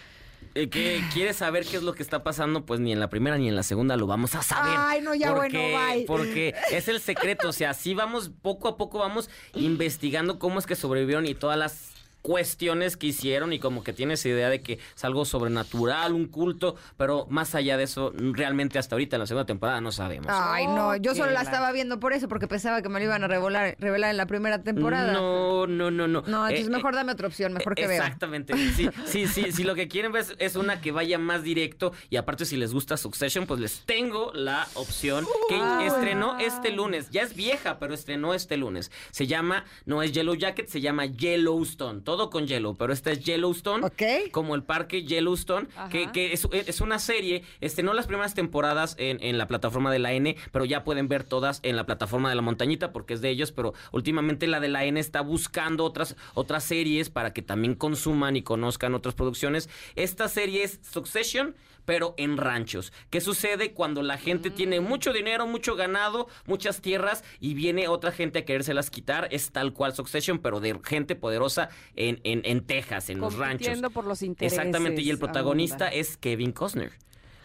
eh, 0.56 0.70
que 0.70 1.02
quieres 1.14 1.38
saber 1.38 1.66
qué 1.66 1.78
es 1.78 1.84
lo 1.84 1.94
que 1.94 2.04
está 2.04 2.24
pasando, 2.24 2.66
pues 2.66 2.80
ni 2.80 2.92
en 2.92 3.00
la 3.00 3.10
primera 3.10 3.38
ni 3.38 3.48
en 3.48 3.56
la 3.56 3.64
segunda 3.64 3.96
lo 3.98 4.08
vamos 4.08 4.36
a 4.36 4.42
saber. 4.42 4.74
Ay, 4.78 5.02
no, 5.02 5.14
ya 5.16 5.34
porque, 5.34 5.72
bueno, 5.72 5.94
bye. 5.94 6.06
Porque 6.06 6.56
es 6.72 6.88
el 6.88 7.00
secreto, 7.00 7.50
o 7.50 7.54
sea, 7.54 7.72
así 7.72 7.94
vamos, 7.94 8.32
poco 8.42 8.68
a 8.68 8.78
poco 8.78 9.00
vamos 9.00 9.30
investigando 9.54 10.40
cómo 10.40 10.60
es 10.60 10.66
que 10.66 10.76
sobrevivieron 10.76 11.26
y 11.26 11.36
todas 11.36 11.58
las 11.58 11.99
cuestiones 12.30 12.96
que 12.96 13.08
hicieron 13.08 13.54
y 13.54 13.60
como 13.60 13.84
que 13.84 13.92
tienes 13.92 14.24
idea 14.24 14.50
de 14.50 14.62
que 14.62 14.74
es 14.96 15.04
algo 15.04 15.26
sobrenatural, 15.26 16.14
un 16.14 16.28
culto, 16.28 16.76
pero 16.96 17.26
más 17.32 17.56
allá 17.56 17.76
de 17.76 17.86
eso, 17.86 18.14
realmente 18.16 18.78
hasta 18.78 18.94
ahorita 18.94 19.16
en 19.16 19.22
la 19.22 19.26
segunda 19.26 19.48
temporada 19.48 19.82
no 19.82 19.92
sabemos. 19.92 20.28
Ay, 20.30 20.68
no, 20.68 20.96
yo 20.96 21.14
Ok, 21.14 21.18
solo 21.18 21.32
la 21.32 21.42
estaba 21.42 21.72
viendo 21.72 22.00
por 22.00 22.14
eso 22.14 22.28
porque 22.28 22.48
pensaba 22.48 22.84
que 22.84 22.90
me 22.90 23.00
lo 23.00 23.06
iban 23.06 23.24
a 23.24 23.28
revelar, 23.28 23.76
revelar 23.80 24.12
en 24.12 24.18
la 24.18 24.28
primera 24.28 24.62
temporada. 24.62 25.12
No, 25.12 25.66
no, 25.66 25.90
no, 25.90 26.08
no. 26.08 26.22
No, 26.28 26.48
entonces 26.48 26.68
Eh, 26.68 26.70
mejor 26.70 26.94
eh, 26.94 26.98
dame 26.98 27.14
otra 27.14 27.26
opción, 27.26 27.52
mejor 27.52 27.74
que 27.74 27.88
vea. 27.88 27.98
Exactamente. 27.98 28.54
Sí, 28.76 28.88
sí, 29.08 29.26
sí. 29.26 29.52
Si 29.52 29.64
lo 29.64 29.74
que 29.74 29.88
quieren 29.88 30.12
ver 30.12 30.22
es, 30.22 30.36
es 30.38 30.56
una 30.56 30.82
que 30.82 30.92
vaya 30.92 31.18
más 31.18 31.42
directo 31.42 31.94
y 32.12 32.18
aparte 32.18 32.46
si 32.46 32.58
les 32.58 32.74
gusta 32.76 32.96
Succession, 32.96 33.48
pues 33.48 33.60
les 33.60 33.80
tengo 33.88 34.32
la 34.36 34.68
opción 34.76 35.26
que 35.48 35.88
estrenó 35.88 36.38
este 36.38 36.70
lunes. 36.70 37.10
Ya 37.10 37.24
es 37.24 37.36
vieja, 37.36 37.80
pero 37.80 37.96
estrenó 37.96 38.36
este 38.36 38.56
lunes. 38.56 38.92
Se 39.10 39.26
llama, 39.26 39.66
no 39.86 40.04
es 40.04 40.12
Yellow 40.12 40.36
Jacket, 40.36 40.68
se 40.68 40.80
llama 40.80 41.08
Yellowstone. 41.08 42.02
Todo 42.02 42.19
todo 42.20 42.30
con 42.30 42.48
Yellow, 42.48 42.76
pero 42.76 42.92
esta 42.92 43.12
es 43.12 43.24
Yellowstone. 43.24 43.86
Ok. 43.86 44.32
Como 44.32 44.54
el 44.54 44.64
parque 44.64 45.04
Yellowstone, 45.04 45.68
que, 45.90 46.04
Ajá. 46.04 46.12
que 46.12 46.34
es, 46.34 46.46
es 46.52 46.82
una 46.82 47.00
serie, 47.00 47.44
este, 47.62 47.82
no 47.82 47.94
las 47.94 48.08
primeras 48.08 48.34
temporadas 48.34 48.96
en, 49.00 49.24
en 49.24 49.38
la 49.38 49.48
plataforma 49.48 49.90
de 49.90 50.00
la 50.00 50.12
N, 50.12 50.36
pero 50.52 50.66
ya 50.66 50.84
pueden 50.84 51.08
ver 51.08 51.24
todas 51.24 51.62
en 51.64 51.78
la 51.78 51.86
plataforma 51.86 52.28
de 52.30 52.36
la 52.36 52.42
montañita 52.42 52.92
porque 52.92 53.14
es 53.14 53.22
de 53.22 53.30
ellos, 53.30 53.54
pero 53.54 53.74
últimamente 53.94 54.48
la 54.48 54.60
de 54.60 54.68
la 54.68 54.84
N 54.84 55.00
está 55.00 55.22
buscando 55.22 55.86
otras, 55.86 56.18
otras 56.34 56.66
series 56.66 57.10
para 57.10 57.32
que 57.32 57.42
también 57.42 57.74
consuman 57.74 58.36
y 58.36 58.42
conozcan 58.42 58.96
otras 58.96 59.16
producciones. 59.16 59.70
Esta 59.96 60.28
serie 60.28 60.64
es 60.64 60.82
Succession, 60.82 61.56
pero 61.90 62.14
en 62.18 62.38
ranchos. 62.38 62.94
¿Qué 63.10 63.20
sucede 63.20 63.74
cuando 63.74 64.04
la 64.04 64.20
gente 64.20 64.52
tiene 64.52 64.80
mucho 64.80 65.12
dinero, 65.12 65.48
mucho 65.48 65.76
ganado, 65.76 66.28
muchas 66.46 66.82
tierras 66.82 67.24
y 67.40 67.56
viene 67.56 67.88
otra 67.88 68.12
gente 68.12 68.38
a 68.38 68.46
querérselas 68.46 68.92
quitar? 68.92 69.28
Es 69.32 69.50
tal 69.50 69.74
cual 69.74 69.96
Succession, 69.96 70.38
pero 70.38 70.60
de 70.60 70.80
gente 70.84 71.16
poderosa 71.16 71.70
en, 71.96 72.22
en, 72.24 72.44
en 72.46 72.62
Texas, 72.62 73.10
en 73.10 73.20
los 73.20 73.38
ranchos. 73.38 73.82
Por 73.92 74.06
los 74.06 74.22
intereses. 74.22 74.60
Exactamente, 74.60 75.02
y 75.02 75.10
el 75.10 75.18
protagonista 75.18 75.88
es 75.88 76.16
Kevin 76.18 76.52
Costner, 76.52 76.92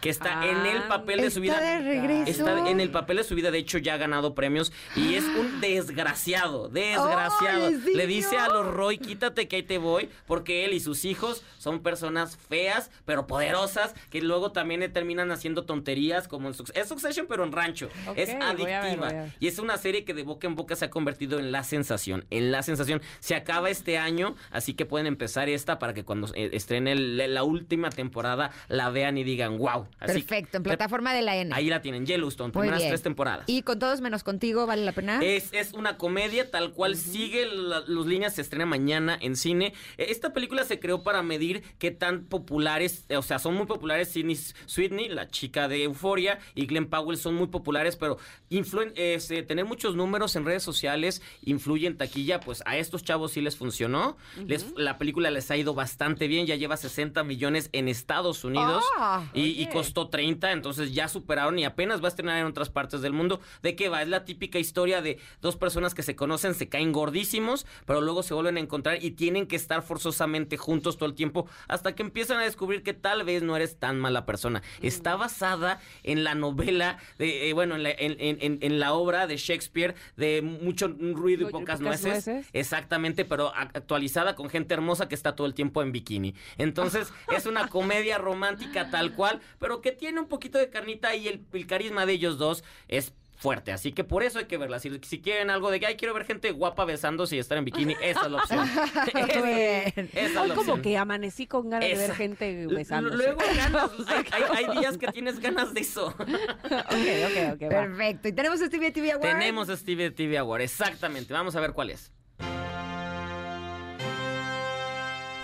que 0.05 0.11
está 0.11 0.45
en 0.47 0.67
el 0.67 0.77
Ah, 0.83 0.89
papel 0.89 1.21
de 1.23 1.31
su 1.31 1.41
vida. 1.41 1.55
Está 1.55 1.81
de 1.81 1.81
regreso. 1.81 2.31
Está 2.31 2.69
en 2.71 2.79
el 2.81 2.91
papel 2.91 3.17
de 3.17 3.25
su 3.25 3.35
vida, 3.35 3.51
de 3.51 3.57
hecho 3.59 3.79
ya 3.79 3.95
ha 3.95 3.97
ganado 3.97 4.35
premios 4.35 4.71
y 4.95 5.15
es 5.15 5.25
un 5.25 5.61
desgraciado, 5.63 6.69
desgraciado. 6.69 7.67
¡Ay, 7.69 7.73
les 7.87 7.95
Le 7.97 8.07
dice 8.07 8.37
a 8.37 8.49
los 8.49 8.67
Roy, 8.67 8.99
quítate 8.99 9.49
que 9.49 9.57
ahí 9.57 9.63
te 9.63 9.79
voy, 9.79 10.11
porque 10.27 10.67
él 10.67 10.75
y 10.75 10.81
sus 10.81 11.05
hijos 11.07 11.43
son 11.59 11.81
personas 11.81 12.37
feas, 12.37 12.91
pero 13.07 13.27
poderosas, 13.27 13.95
que 14.11 14.21
luego 14.21 14.53
también 14.53 14.93
terminan 14.93 15.31
haciendo 15.31 15.65
tonterías 15.65 16.29
como 16.29 16.49
en 16.49 16.55
Suc- 16.55 16.73
es 16.75 16.87
Succession, 16.89 17.27
pero 17.27 17.43
en 17.45 17.53
rancho. 17.53 17.89
Es 18.15 18.29
voy 18.35 18.43
a 18.43 18.53
ver, 18.53 18.67
adictiva. 18.91 19.07
voy 19.09 19.17
a 19.17 19.23
ver. 19.23 19.33
Y 19.41 19.47
es 19.47 19.59
una 19.59 19.79
serie 19.79 20.05
que 20.05 20.13
de 20.13 20.23
boca 20.23 20.47
en 20.47 20.55
boca 20.55 20.77
se 20.77 20.85
ha 20.85 20.91
convertido 20.91 21.39
en 21.39 21.51
la 21.51 21.65
sensación, 21.65 22.27
en 22.29 22.53
la 22.53 22.63
sensación. 22.63 23.01
Se 23.21 23.35
acaba 23.35 23.71
este 23.71 23.97
año, 23.97 24.37
así 24.51 24.75
que 24.75 24.85
pueden 24.85 25.07
empezar 25.07 25.49
esta 25.49 25.79
para 25.79 25.95
que 25.95 26.05
cuando 26.05 26.29
eh, 26.35 26.51
estrene 26.53 26.95
la 26.95 27.43
última 27.45 27.89
temporada 27.89 28.51
la 28.69 28.91
vean 28.91 29.17
y 29.17 29.25
digan, 29.25 29.57
wow. 29.57 29.87
Así 30.01 30.21
que- 30.23 30.27
Perfecto, 30.29 30.57
en 30.59 30.63
plataforma 30.65 31.13
de 31.15 31.23
la 31.23 31.37
N. 31.37 31.55
Ahí 31.55 31.67
la 31.69 31.81
tienen, 31.81 32.05
Yellowstone, 32.07 32.49
Muy 32.53 32.63
primeras 32.63 32.81
bien. 32.81 32.91
tres 32.91 33.03
temporadas. 33.03 33.45
Y 33.49 33.63
con 33.63 33.79
todos 33.79 34.01
menos 34.01 34.23
contigo, 34.25 34.67
¿vale 34.67 34.85
la 34.85 34.93
pena? 34.93 35.21
Es, 35.23 35.49
es 35.53 35.73
una 35.73 35.97
comedia 35.97 36.51
tal 36.51 36.73
cual 36.73 36.97
sigue 36.97 37.47
las 37.47 37.89
líneas, 37.89 38.35
se 38.35 38.43
estrena 38.43 38.67
mañana 38.67 39.17
en 39.21 39.37
cine. 39.37 39.73
Eh, 39.97 40.07
Esta 40.11 40.33
película 40.33 40.65
se 40.65 40.79
creó 40.81 41.03
para 41.03 41.23
medir 41.23 41.63
qué 41.79 41.91
tan 41.91 42.25
populares, 42.25 43.05
eh, 43.09 43.17
o 43.17 43.23
sea, 43.23 43.39
son 43.39 43.55
muy 43.55 43.67
populares 43.67 44.09
Sidney 44.09 44.37
Sweeney, 44.67 45.09
la 45.09 45.29
chica 45.29 45.69
de 45.69 45.85
Euforia, 45.85 46.39
y 46.55 46.67
Glenn 46.67 46.87
Powell 46.91 47.17
son 47.17 47.35
muy 47.35 47.47
populares, 47.47 47.97
pero 47.97 48.19
eh, 48.97 49.21
se- 49.21 49.43
tener 49.43 49.65
muchos 49.65 49.97
números 49.97 50.37
en 50.37 50.45
redes 50.45 50.63
sociales 50.63 51.23
influye 51.43 51.87
en 51.87 51.97
taquilla, 51.97 52.41
pues 52.41 52.63
a 52.67 52.77
estos 52.77 53.05
chavos 53.05 53.33
sí 53.33 53.41
les 53.41 53.57
funcionó. 53.57 54.17
les, 54.47 54.67
la 54.77 54.99
película 54.99 55.31
les 55.31 55.51
ha 55.51 55.57
ido 55.57 55.75
bastante 55.75 56.29
bien, 56.29 56.47
ya 56.47 56.57
lleva 56.57 56.77
60 56.77 57.25
millones 57.25 57.69
en 57.73 57.89
Estados 57.89 58.45
Unidos 58.45 58.85
Ah, 58.99 59.25
y, 59.35 59.43
y 59.51 59.63
oye. 59.65 59.69
Costó 59.85 60.09
30, 60.09 60.53
entonces 60.53 60.93
ya 60.95 61.09
superaron 61.09 61.59
y 61.59 61.65
apenas 61.65 62.01
va 62.01 62.07
a 62.07 62.09
estrenar 62.09 62.39
en 62.39 62.47
otras 62.47 62.71
partes 62.71 63.03
del 63.03 63.13
mundo. 63.13 63.41
¿De 63.63 63.77
qué 63.77 63.89
va? 63.89 64.03
Es 64.03 64.09
la 64.09 64.25
típica 64.25 64.59
historia 64.59 65.03
de 65.03 65.19
dos 65.41 65.57
personas 65.57 65.95
que 65.95 66.03
se 66.03 66.17
conocen, 66.17 66.55
se 66.55 66.69
caen 66.69 66.93
gordísimos, 66.93 67.67
pero 67.87 68.01
luego 68.01 68.23
se 68.23 68.35
vuelven 68.35 68.57
a 68.57 68.61
encontrar 68.61 69.03
y 69.05 69.13
tienen 69.13 69.47
que 69.47 69.57
estar 69.57 69.83
forzosamente 69.83 70.57
juntos 70.57 70.97
todo 70.97 71.09
el 71.09 71.15
tiempo 71.15 71.47
hasta 71.69 71.95
que 71.95 72.03
empiezan 72.03 72.39
a 72.39 72.45
descubrir 72.45 72.83
que 72.83 72.95
tal 72.95 73.25
vez 73.25 73.43
no 73.43 73.57
eres 73.57 73.79
tan 73.79 73.99
mala 74.01 74.25
persona. 74.27 74.63
Está 74.81 75.17
basada 75.17 75.81
en 76.03 76.25
la 76.25 76.35
novela, 76.35 76.99
de, 77.19 77.49
eh, 77.49 77.53
bueno, 77.53 77.75
en 77.77 77.83
la, 77.83 77.91
en- 77.91 78.17
en- 78.19 78.39
en- 78.41 78.59
en 78.63 78.81
la 78.81 78.95
obra 78.95 79.27
de 79.27 79.37
Shakespeare 79.37 79.95
de 80.17 80.43
mucho 80.43 80.89
ruido 80.89 81.49
y 81.49 81.51
pocas, 81.53 81.79
pocas 81.79 81.81
nueces. 81.81 82.27
nueces. 82.27 82.47
Exactamente, 82.53 83.25
pero 83.25 83.53
actualizada 83.55 84.35
con 84.35 84.49
gente 84.49 84.75
hermosa 84.75 85.09
que 85.09 85.15
está 85.15 85.37
todo 85.37 85.47
el 85.47 85.55
tiempo 85.55 85.83
en 85.83 85.93
bikini. 85.93 86.35
Entonces, 86.59 87.13
es 87.37 87.47
una 87.47 87.69
comedia 87.69 88.19
romántica 88.19 88.91
tal 88.91 89.15
cual, 89.15 89.41
pero 89.65 89.81
que 89.81 89.93
tiene 89.93 90.21
un 90.21 90.29
poquito 90.29 90.59
de 90.59 90.69
carnita 90.69 91.15
y 91.17 91.27
el, 91.27 91.41
el 91.55 91.67
carisma 91.67 92.05
de 92.05 92.13
ellos 92.13 92.37
dos 92.37 92.63
es 92.87 93.15
fuerte. 93.39 93.73
Así 93.73 93.93
que 93.93 94.05
por 94.05 94.23
eso 94.23 94.39
hay 94.39 94.45
que 94.45 94.59
verla. 94.59 94.79
Si, 94.79 94.91
si 95.05 95.23
quieren 95.23 95.49
algo 95.49 95.71
de 95.71 95.81
que, 95.81 95.87
ay, 95.87 95.97
quiero 95.97 96.13
ver 96.13 96.27
gente 96.27 96.51
guapa 96.51 96.85
besándose 96.85 97.37
y 97.37 97.39
estar 97.39 97.57
en 97.57 97.65
bikini, 97.65 97.97
esa 98.03 98.27
es 98.27 98.31
la 98.31 98.37
opción. 98.43 98.69
Esa- 99.15 100.01
es 100.21 100.35
la 100.35 100.41
como 100.49 100.61
opción. 100.61 100.83
que 100.83 100.99
amanecí 100.99 101.47
con 101.47 101.71
ganas 101.71 101.89
de 101.89 101.97
ver 101.97 102.15
gente 102.15 102.67
besándose. 102.67 103.17
Luego 103.17 103.41
ganas, 103.57 103.91
hay, 104.07 104.25
hay- 104.33 104.67
hay 104.67 104.79
días 104.79 104.99
que 104.99 105.07
tienes 105.07 105.41
ganas 105.41 105.73
de 105.73 105.81
eso. 105.81 106.09
ok, 106.09 106.21
ok, 106.21 107.55
ok, 107.55 107.63
va. 107.63 107.69
Perfecto. 107.71 108.29
Y 108.29 108.33
tenemos 108.35 108.61
Stevie 108.61 108.91
TV 108.91 109.13
Award. 109.13 109.31
Tenemos 109.39 109.69
Steve 109.69 110.11
TV 110.11 110.37
Award, 110.37 110.61
exactamente. 110.61 111.33
Vamos 111.33 111.57
a 111.57 111.61
ver 111.61 111.73
cuál 111.73 111.89
es. 111.89 112.13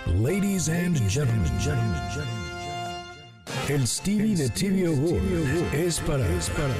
Ladies 0.05 0.69
and 0.69 0.95
gentlemen, 1.09 1.49
gentlemen, 1.59 1.99
gentlemen, 2.11 2.50
el 3.69 3.87
Stevie 3.87 4.35
de 4.35 4.49
TV 4.49 4.87
Award 4.87 5.73
es 5.73 5.99
para, 5.99 6.27
es 6.35 6.49
para 6.49 6.73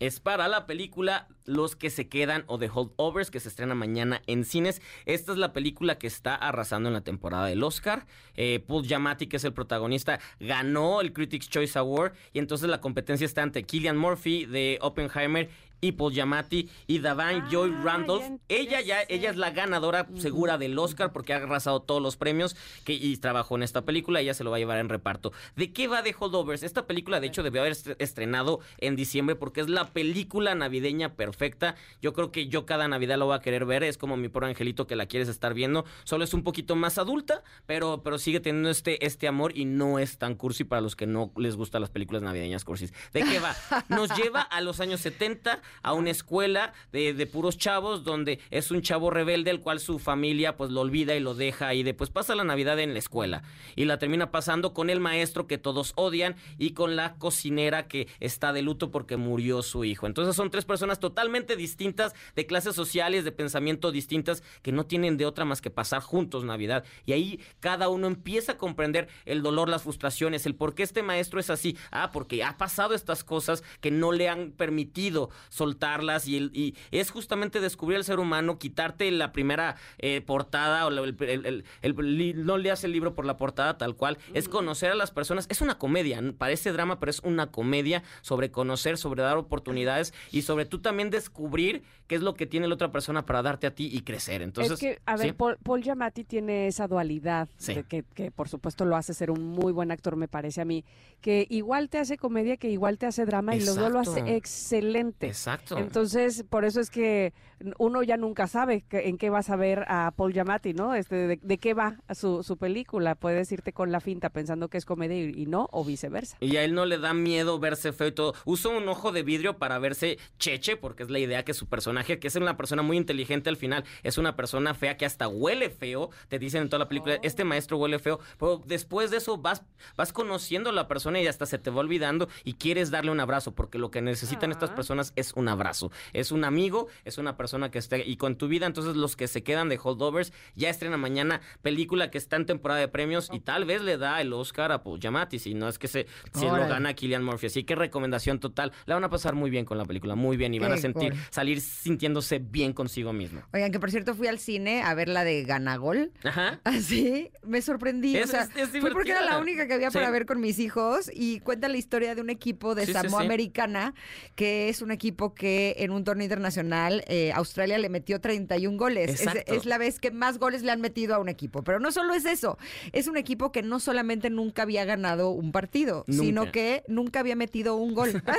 es 0.00 0.20
para 0.20 0.48
la 0.48 0.66
película 0.66 1.28
Los 1.46 1.76
que 1.76 1.88
se 1.88 2.08
quedan 2.08 2.44
o 2.46 2.58
The 2.58 2.68
Holdovers 2.72 3.30
que 3.30 3.40
se 3.40 3.48
estrena 3.48 3.74
mañana 3.74 4.20
en 4.26 4.44
cines. 4.44 4.82
Esta 5.06 5.32
es 5.32 5.38
la 5.38 5.52
película 5.52 5.98
que 5.98 6.06
está 6.06 6.34
arrasando 6.34 6.88
en 6.88 6.92
la 6.92 7.00
temporada 7.02 7.46
del 7.46 7.62
Oscar. 7.62 8.06
Eh, 8.36 8.62
Paul 8.66 8.84
Giamatti, 8.84 9.26
que 9.28 9.36
es 9.36 9.44
el 9.44 9.54
protagonista, 9.54 10.20
ganó 10.40 11.00
el 11.00 11.12
Critics' 11.12 11.48
Choice 11.48 11.78
Award 11.78 12.12
y 12.32 12.38
entonces 12.38 12.68
la 12.68 12.80
competencia 12.80 13.24
está 13.24 13.42
ante 13.42 13.62
Killian 13.62 13.96
Murphy 13.96 14.44
de 14.46 14.78
Oppenheimer 14.82 15.48
y 15.86 15.92
Paul 15.92 16.12
Giamatti 16.12 16.68
y 16.86 16.98
Davan 17.00 17.42
Ah, 17.42 17.48
Joy 17.50 17.70
Randolph. 17.82 18.22
ent- 18.24 18.40
Ella 18.48 18.80
ya 18.80 18.98
ella 19.08 19.30
es 19.30 19.36
la 19.36 19.50
ganadora 19.50 20.06
segura 20.16 20.58
del 20.58 20.78
Oscar 20.78 21.12
porque 21.12 21.32
ha 21.32 21.36
arrasado 21.36 21.80
todos 21.80 22.00
los 22.02 22.16
premios 22.16 22.56
que, 22.84 22.92
y 22.94 23.16
trabajó 23.16 23.56
en 23.56 23.62
esta 23.62 23.82
película. 23.82 24.20
Ella 24.20 24.34
se 24.34 24.44
lo 24.44 24.50
va 24.50 24.56
a 24.56 24.58
llevar 24.60 24.78
en 24.78 24.88
reparto. 24.88 25.32
¿De 25.56 25.72
qué 25.72 25.88
va 25.88 26.02
The 26.02 26.14
Holdovers? 26.18 26.62
Esta 26.62 26.86
película, 26.86 27.20
de 27.20 27.26
hecho, 27.26 27.42
debió 27.42 27.60
haber 27.60 27.72
est- 27.72 28.00
estrenado 28.00 28.60
en 28.78 28.96
diciembre 28.96 29.36
porque 29.36 29.60
es 29.60 29.68
la 29.68 29.86
película 29.92 30.54
navideña 30.54 31.14
perfecta. 31.14 31.74
Yo 32.02 32.12
creo 32.12 32.30
que 32.32 32.48
yo 32.48 32.66
cada 32.66 32.88
Navidad 32.88 33.18
lo 33.18 33.26
voy 33.26 33.36
a 33.36 33.40
querer 33.40 33.64
ver. 33.64 33.82
Es 33.84 33.98
como 33.98 34.16
mi 34.16 34.28
pobre 34.28 34.48
angelito 34.48 34.86
que 34.86 34.96
la 34.96 35.06
quieres 35.06 35.28
estar 35.28 35.54
viendo. 35.54 35.84
Solo 36.04 36.24
es 36.24 36.34
un 36.34 36.42
poquito 36.42 36.76
más 36.76 36.98
adulta, 36.98 37.42
pero, 37.66 38.02
pero 38.02 38.18
sigue 38.18 38.40
teniendo 38.40 38.70
este, 38.70 39.04
este 39.04 39.28
amor 39.28 39.56
y 39.56 39.64
no 39.64 39.98
es 39.98 40.18
tan 40.18 40.34
cursi 40.34 40.64
para 40.64 40.80
los 40.80 40.96
que 40.96 41.06
no 41.06 41.32
les 41.36 41.56
gustan 41.56 41.80
las 41.80 41.90
películas 41.90 42.22
navideñas 42.22 42.64
cursis. 42.64 42.92
¿De 43.12 43.22
qué 43.22 43.38
va? 43.40 43.54
Nos 43.88 44.14
lleva 44.16 44.40
a 44.42 44.60
los 44.60 44.80
años 44.80 45.00
70 45.00 45.60
a 45.82 45.92
una 45.92 46.10
escuela 46.10 46.72
de, 46.92 47.14
de 47.14 47.26
puros 47.26 47.58
chavos 47.58 48.04
donde 48.04 48.40
es 48.50 48.70
un 48.70 48.82
chavo 48.82 49.10
rebelde 49.10 49.50
el 49.50 49.60
cual 49.60 49.80
su 49.80 49.98
familia 49.98 50.56
pues 50.56 50.70
lo 50.70 50.80
olvida 50.80 51.14
y 51.14 51.20
lo 51.20 51.34
deja 51.34 51.74
y 51.74 51.82
después 51.82 52.10
pasa 52.10 52.34
la 52.34 52.44
Navidad 52.44 52.78
en 52.78 52.92
la 52.92 52.98
escuela 52.98 53.42
y 53.76 53.84
la 53.84 53.98
termina 53.98 54.30
pasando 54.30 54.72
con 54.72 54.90
el 54.90 55.00
maestro 55.00 55.46
que 55.46 55.58
todos 55.58 55.92
odian 55.96 56.36
y 56.58 56.70
con 56.70 56.96
la 56.96 57.14
cocinera 57.16 57.88
que 57.88 58.08
está 58.20 58.52
de 58.52 58.62
luto 58.62 58.90
porque 58.90 59.16
murió 59.16 59.62
su 59.62 59.84
hijo. 59.84 60.06
Entonces 60.06 60.36
son 60.36 60.50
tres 60.50 60.64
personas 60.64 61.00
totalmente 61.00 61.56
distintas, 61.56 62.14
de 62.36 62.46
clases 62.46 62.74
sociales, 62.74 63.24
de 63.24 63.32
pensamiento 63.32 63.92
distintas, 63.92 64.42
que 64.62 64.72
no 64.72 64.86
tienen 64.86 65.16
de 65.16 65.26
otra 65.26 65.44
más 65.44 65.60
que 65.60 65.70
pasar 65.70 66.02
juntos 66.02 66.44
Navidad. 66.44 66.84
Y 67.06 67.12
ahí 67.12 67.40
cada 67.60 67.88
uno 67.88 68.06
empieza 68.06 68.52
a 68.52 68.58
comprender 68.58 69.08
el 69.24 69.42
dolor, 69.42 69.68
las 69.68 69.82
frustraciones, 69.82 70.46
el 70.46 70.54
por 70.54 70.74
qué 70.74 70.82
este 70.82 71.02
maestro 71.02 71.40
es 71.40 71.50
así. 71.50 71.76
Ah, 71.90 72.10
porque 72.12 72.44
ha 72.44 72.56
pasado 72.56 72.94
estas 72.94 73.24
cosas 73.24 73.62
que 73.80 73.90
no 73.90 74.12
le 74.12 74.28
han 74.28 74.52
permitido 74.52 75.30
soltarlas 75.54 76.26
y, 76.26 76.36
el- 76.36 76.50
y 76.52 76.74
es 76.90 77.10
justamente 77.10 77.60
descubrir 77.60 77.96
al 77.98 78.04
ser 78.04 78.18
humano, 78.18 78.58
quitarte 78.58 79.10
la 79.12 79.32
primera 79.32 79.76
eh, 79.98 80.20
portada 80.20 80.84
o 80.86 80.88
el, 80.90 81.16
el- 81.20 81.64
el- 81.82 82.44
no 82.44 82.58
leas 82.58 82.82
el 82.84 82.92
libro 82.92 83.14
por 83.14 83.24
la 83.24 83.36
portada 83.36 83.78
tal 83.78 83.94
cual, 83.94 84.18
es 84.34 84.48
conocer 84.48 84.90
a 84.90 84.94
las 84.96 85.10
personas. 85.12 85.46
Es 85.48 85.60
una 85.60 85.78
comedia, 85.78 86.20
parece 86.36 86.72
drama, 86.72 86.98
pero 86.98 87.10
es 87.10 87.20
una 87.20 87.46
comedia 87.52 88.02
sobre 88.20 88.50
conocer, 88.50 88.98
sobre 88.98 89.22
dar 89.22 89.36
oportunidades 89.36 90.12
y 90.32 90.42
sobre 90.42 90.66
tú 90.66 90.80
también 90.80 91.10
descubrir 91.10 91.82
qué 92.08 92.16
es 92.16 92.20
lo 92.22 92.34
que 92.34 92.46
tiene 92.46 92.66
la 92.68 92.74
otra 92.74 92.90
persona 92.90 93.24
para 93.24 93.42
darte 93.42 93.66
a 93.68 93.74
ti 93.74 93.88
y 93.92 94.00
crecer. 94.00 94.42
Entonces, 94.42 94.72
es 94.74 94.80
que, 94.80 95.00
a 95.06 95.16
ver, 95.16 95.28
¿sí? 95.28 95.32
Paul, 95.32 95.56
Paul 95.62 95.82
Giamatti 95.82 96.24
tiene 96.24 96.66
esa 96.66 96.88
dualidad, 96.88 97.48
Sí. 97.56 97.74
de 97.74 97.84
que, 97.84 98.02
que 98.14 98.30
por 98.32 98.48
supuesto 98.48 98.84
lo 98.84 98.96
hace 98.96 99.14
ser 99.14 99.30
un 99.30 99.42
muy 99.44 99.72
buen 99.72 99.90
actor, 99.92 100.16
me 100.16 100.26
parece 100.28 100.60
a 100.60 100.64
mí, 100.64 100.84
que 101.20 101.46
igual 101.48 101.88
te 101.88 101.98
hace 101.98 102.16
comedia, 102.18 102.56
que 102.56 102.68
igual 102.70 102.98
te 102.98 103.06
hace 103.06 103.24
drama 103.24 103.54
y 103.56 103.60
los 103.60 103.76
dos 103.76 103.90
lo 103.92 104.00
hace 104.00 104.36
excelente. 104.36 105.26
Exacto. 105.28 105.43
Entonces, 105.78 106.44
por 106.48 106.64
eso 106.64 106.80
es 106.80 106.90
que 106.90 107.32
uno 107.78 108.02
ya 108.02 108.16
nunca 108.16 108.46
sabe 108.46 108.82
que- 108.82 109.08
en 109.08 109.16
qué 109.16 109.30
vas 109.30 109.48
a 109.50 109.56
ver 109.56 109.84
a 109.88 110.12
Paul 110.16 110.32
Giamatti, 110.32 110.74
¿no? 110.74 110.94
Este, 110.94 111.14
de, 111.26 111.38
de 111.40 111.58
qué 111.58 111.72
va 111.74 111.98
su, 112.14 112.42
su 112.42 112.56
película. 112.56 113.14
Puedes 113.14 113.50
irte 113.52 113.72
con 113.72 113.92
la 113.92 114.00
finta 114.00 114.30
pensando 114.30 114.68
que 114.68 114.76
es 114.78 114.84
comedia 114.84 115.16
y, 115.16 115.32
y 115.42 115.46
no, 115.46 115.68
o 115.72 115.84
viceversa. 115.84 116.36
Y 116.40 116.56
a 116.56 116.64
él 116.64 116.74
no 116.74 116.84
le 116.84 116.98
da 116.98 117.14
miedo 117.14 117.58
verse 117.58 117.92
feo 117.92 118.08
y 118.08 118.12
todo. 118.12 118.34
Usa 118.44 118.70
un 118.72 118.88
ojo 118.88 119.12
de 119.12 119.22
vidrio 119.22 119.58
para 119.58 119.78
verse 119.78 120.18
cheche, 120.38 120.76
porque 120.76 121.02
es 121.04 121.10
la 121.10 121.18
idea 121.18 121.44
que 121.44 121.54
su 121.54 121.66
personaje, 121.66 122.18
que 122.18 122.28
es 122.28 122.36
una 122.36 122.56
persona 122.56 122.82
muy 122.82 122.96
inteligente 122.96 123.48
al 123.50 123.56
final, 123.56 123.84
es 124.02 124.18
una 124.18 124.36
persona 124.36 124.74
fea 124.74 124.96
que 124.96 125.06
hasta 125.06 125.28
huele 125.28 125.70
feo. 125.70 126.10
Te 126.28 126.38
dicen 126.38 126.62
en 126.62 126.68
toda 126.68 126.80
la 126.80 126.88
película, 126.88 127.18
este 127.22 127.44
maestro 127.44 127.78
huele 127.78 127.98
feo. 127.98 128.18
Pero 128.38 128.60
después 128.66 129.10
de 129.10 129.18
eso 129.18 129.38
vas, 129.38 129.62
vas 129.96 130.12
conociendo 130.12 130.70
a 130.70 130.72
la 130.72 130.88
persona 130.88 131.20
y 131.20 131.26
hasta 131.26 131.46
se 131.46 131.58
te 131.58 131.70
va 131.70 131.80
olvidando 131.80 132.28
y 132.44 132.54
quieres 132.54 132.90
darle 132.90 133.10
un 133.10 133.20
abrazo, 133.20 133.52
porque 133.54 133.78
lo 133.78 133.90
que 133.90 134.02
necesitan 134.02 134.50
estas 134.50 134.70
Ah. 134.70 134.74
personas 134.74 135.12
es 135.16 135.33
un 135.34 135.48
abrazo. 135.48 135.90
Es 136.12 136.32
un 136.32 136.44
amigo, 136.44 136.88
es 137.04 137.18
una 137.18 137.36
persona 137.36 137.70
que 137.70 137.78
está 137.78 137.98
y 137.98 138.16
con 138.16 138.36
tu 138.36 138.48
vida. 138.48 138.66
Entonces, 138.66 138.96
los 138.96 139.16
que 139.16 139.28
se 139.28 139.42
quedan 139.42 139.68
de 139.68 139.78
Holdovers 139.82 140.32
ya 140.54 140.70
estrena 140.70 140.96
mañana 140.96 141.40
película 141.62 142.10
que 142.10 142.18
está 142.18 142.36
en 142.36 142.46
temporada 142.46 142.80
de 142.80 142.88
premios 142.88 143.28
y 143.32 143.40
tal 143.40 143.64
vez 143.64 143.82
le 143.82 143.96
da 143.98 144.20
el 144.20 144.32
Oscar 144.32 144.72
a 144.72 144.82
Paul 144.82 145.00
Giamatti. 145.00 145.38
Si 145.38 145.54
no 145.54 145.68
es 145.68 145.78
que 145.78 145.88
se, 145.88 146.06
si 146.32 146.44
lo 146.46 146.52
gana 146.52 146.94
Killian 146.94 147.22
Murphy. 147.24 147.46
Así 147.46 147.64
que 147.64 147.74
recomendación 147.74 148.40
total. 148.40 148.72
La 148.86 148.94
van 148.94 149.04
a 149.04 149.10
pasar 149.10 149.34
muy 149.34 149.50
bien 149.50 149.64
con 149.64 149.78
la 149.78 149.84
película, 149.84 150.14
muy 150.14 150.36
bien 150.36 150.54
y 150.54 150.58
van 150.58 150.72
a 150.72 150.76
sentir, 150.76 151.12
cool. 151.12 151.20
salir 151.30 151.60
sintiéndose 151.60 152.38
bien 152.38 152.72
consigo 152.72 153.12
mismo. 153.12 153.42
Oigan, 153.52 153.70
que 153.72 153.80
por 153.80 153.90
cierto 153.90 154.14
fui 154.14 154.26
al 154.28 154.38
cine 154.38 154.82
a 154.82 154.94
ver 154.94 155.08
la 155.08 155.24
de 155.24 155.44
Ganagol. 155.44 156.12
Ajá. 156.24 156.60
Así, 156.64 157.30
me 157.42 157.60
sorprendí. 157.62 158.16
Es- 158.16 158.28
o 158.28 158.30
sea, 158.32 158.42
es- 158.42 158.56
es 158.74 158.80
fue 158.80 158.90
porque 158.90 159.10
era 159.10 159.22
la 159.22 159.38
única 159.38 159.66
que 159.66 159.74
había 159.74 159.90
Sí. 159.90 159.94
para 159.98 160.10
ver 160.10 160.26
con 160.26 160.40
mis 160.40 160.58
hijos 160.58 161.10
y 161.12 161.40
cuenta 161.40 161.68
la 161.68 161.76
historia 161.76 162.14
de 162.14 162.20
un 162.20 162.30
equipo 162.30 162.74
de 162.74 162.82
Sí, 162.86 162.92
sí, 162.92 162.92
Samoa 162.92 163.20
sí. 163.20 163.26
Americana, 163.26 163.94
que 164.34 164.68
es 164.68 164.82
un 164.82 164.90
equipo 164.90 165.23
que 165.32 165.76
en 165.78 165.92
un 165.92 166.04
torneo 166.04 166.24
internacional 166.24 167.04
eh, 167.06 167.32
Australia 167.32 167.78
le 167.78 167.88
metió 167.88 168.20
31 168.20 168.76
goles. 168.76 169.24
Es, 169.46 169.64
la 169.64 169.78
vez 169.78 170.00
que 170.00 170.10
más 170.10 170.38
goles 170.38 170.62
le 170.62 170.72
han 170.72 170.80
metido 170.82 171.14
a 171.14 171.18
un 171.18 171.30
equipo. 171.30 171.62
Pero 171.64 171.80
no 171.80 171.92
solo 171.92 172.12
es 172.14 172.26
eso, 172.26 172.58
es 172.92 173.06
un 173.06 173.16
equipo 173.16 173.52
que 173.52 173.62
no 173.62 173.80
solamente 173.80 174.28
nunca 174.28 174.62
había 174.62 174.84
ganado 174.84 175.30
un 175.30 175.52
partido, 175.52 176.04
sino 176.08 176.52
que 176.52 176.82
nunca 176.88 177.20
había 177.20 177.36
metido 177.36 177.76
un 177.76 177.94
gol. 177.94 178.22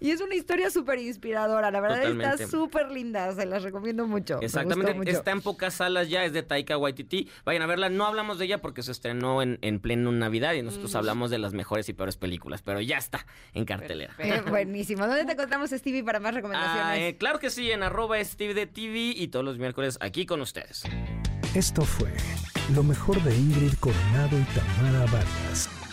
Y 0.00 0.10
es 0.10 0.20
una 0.20 0.34
historia 0.34 0.70
súper 0.70 0.98
inspiradora, 0.98 1.70
la 1.70 1.80
verdad 1.80 2.02
está 2.04 2.48
súper 2.48 2.90
linda, 2.90 3.32
se 3.34 3.46
las 3.46 3.62
recomiendo 3.62 4.06
mucho. 4.06 4.40
Exactamente, 4.42 4.94
mucho. 4.94 5.10
está 5.10 5.30
en 5.30 5.40
pocas 5.40 5.74
salas 5.74 6.08
ya, 6.08 6.24
es 6.24 6.32
de 6.32 6.42
Taika 6.42 6.76
Waititi. 6.76 7.28
Vayan 7.44 7.62
a 7.62 7.66
verla, 7.66 7.88
no 7.88 8.06
hablamos 8.06 8.38
de 8.38 8.46
ella 8.46 8.60
porque 8.60 8.82
se 8.82 8.92
estrenó 8.92 9.42
en, 9.42 9.58
en 9.62 9.80
pleno 9.80 10.12
Navidad 10.12 10.54
y 10.54 10.62
nosotros 10.62 10.94
hablamos 10.94 11.30
de 11.30 11.38
las 11.38 11.52
mejores 11.52 11.88
y 11.88 11.92
peores 11.92 12.16
películas, 12.16 12.62
pero 12.62 12.80
ya 12.80 12.98
está 12.98 13.26
en 13.54 13.64
cartelera. 13.64 14.14
Eh, 14.18 14.42
buenísimo. 14.96 15.06
¿Dónde 15.06 15.24
te 15.24 15.32
encontramos, 15.32 15.70
Stevie, 15.70 16.04
para 16.04 16.20
más 16.20 16.34
recomendaciones? 16.34 16.84
Ah, 16.84 16.98
eh, 16.98 17.16
claro 17.16 17.38
que 17.38 17.50
sí, 17.50 17.70
en 17.70 17.82
arroba 17.82 18.22
Steve 18.24 18.54
de 18.54 18.66
TV 18.66 19.12
y 19.16 19.28
todos 19.28 19.44
los 19.44 19.58
miércoles 19.58 19.98
aquí 20.00 20.26
con 20.26 20.40
ustedes. 20.40 20.84
Esto 21.54 21.82
fue 21.82 22.12
lo 22.74 22.82
mejor 22.82 23.22
de 23.22 23.34
Ingrid 23.34 23.74
Coronado 23.78 24.38
y 24.38 24.44
Tamara 24.44 25.06
Vargas. 25.12 25.85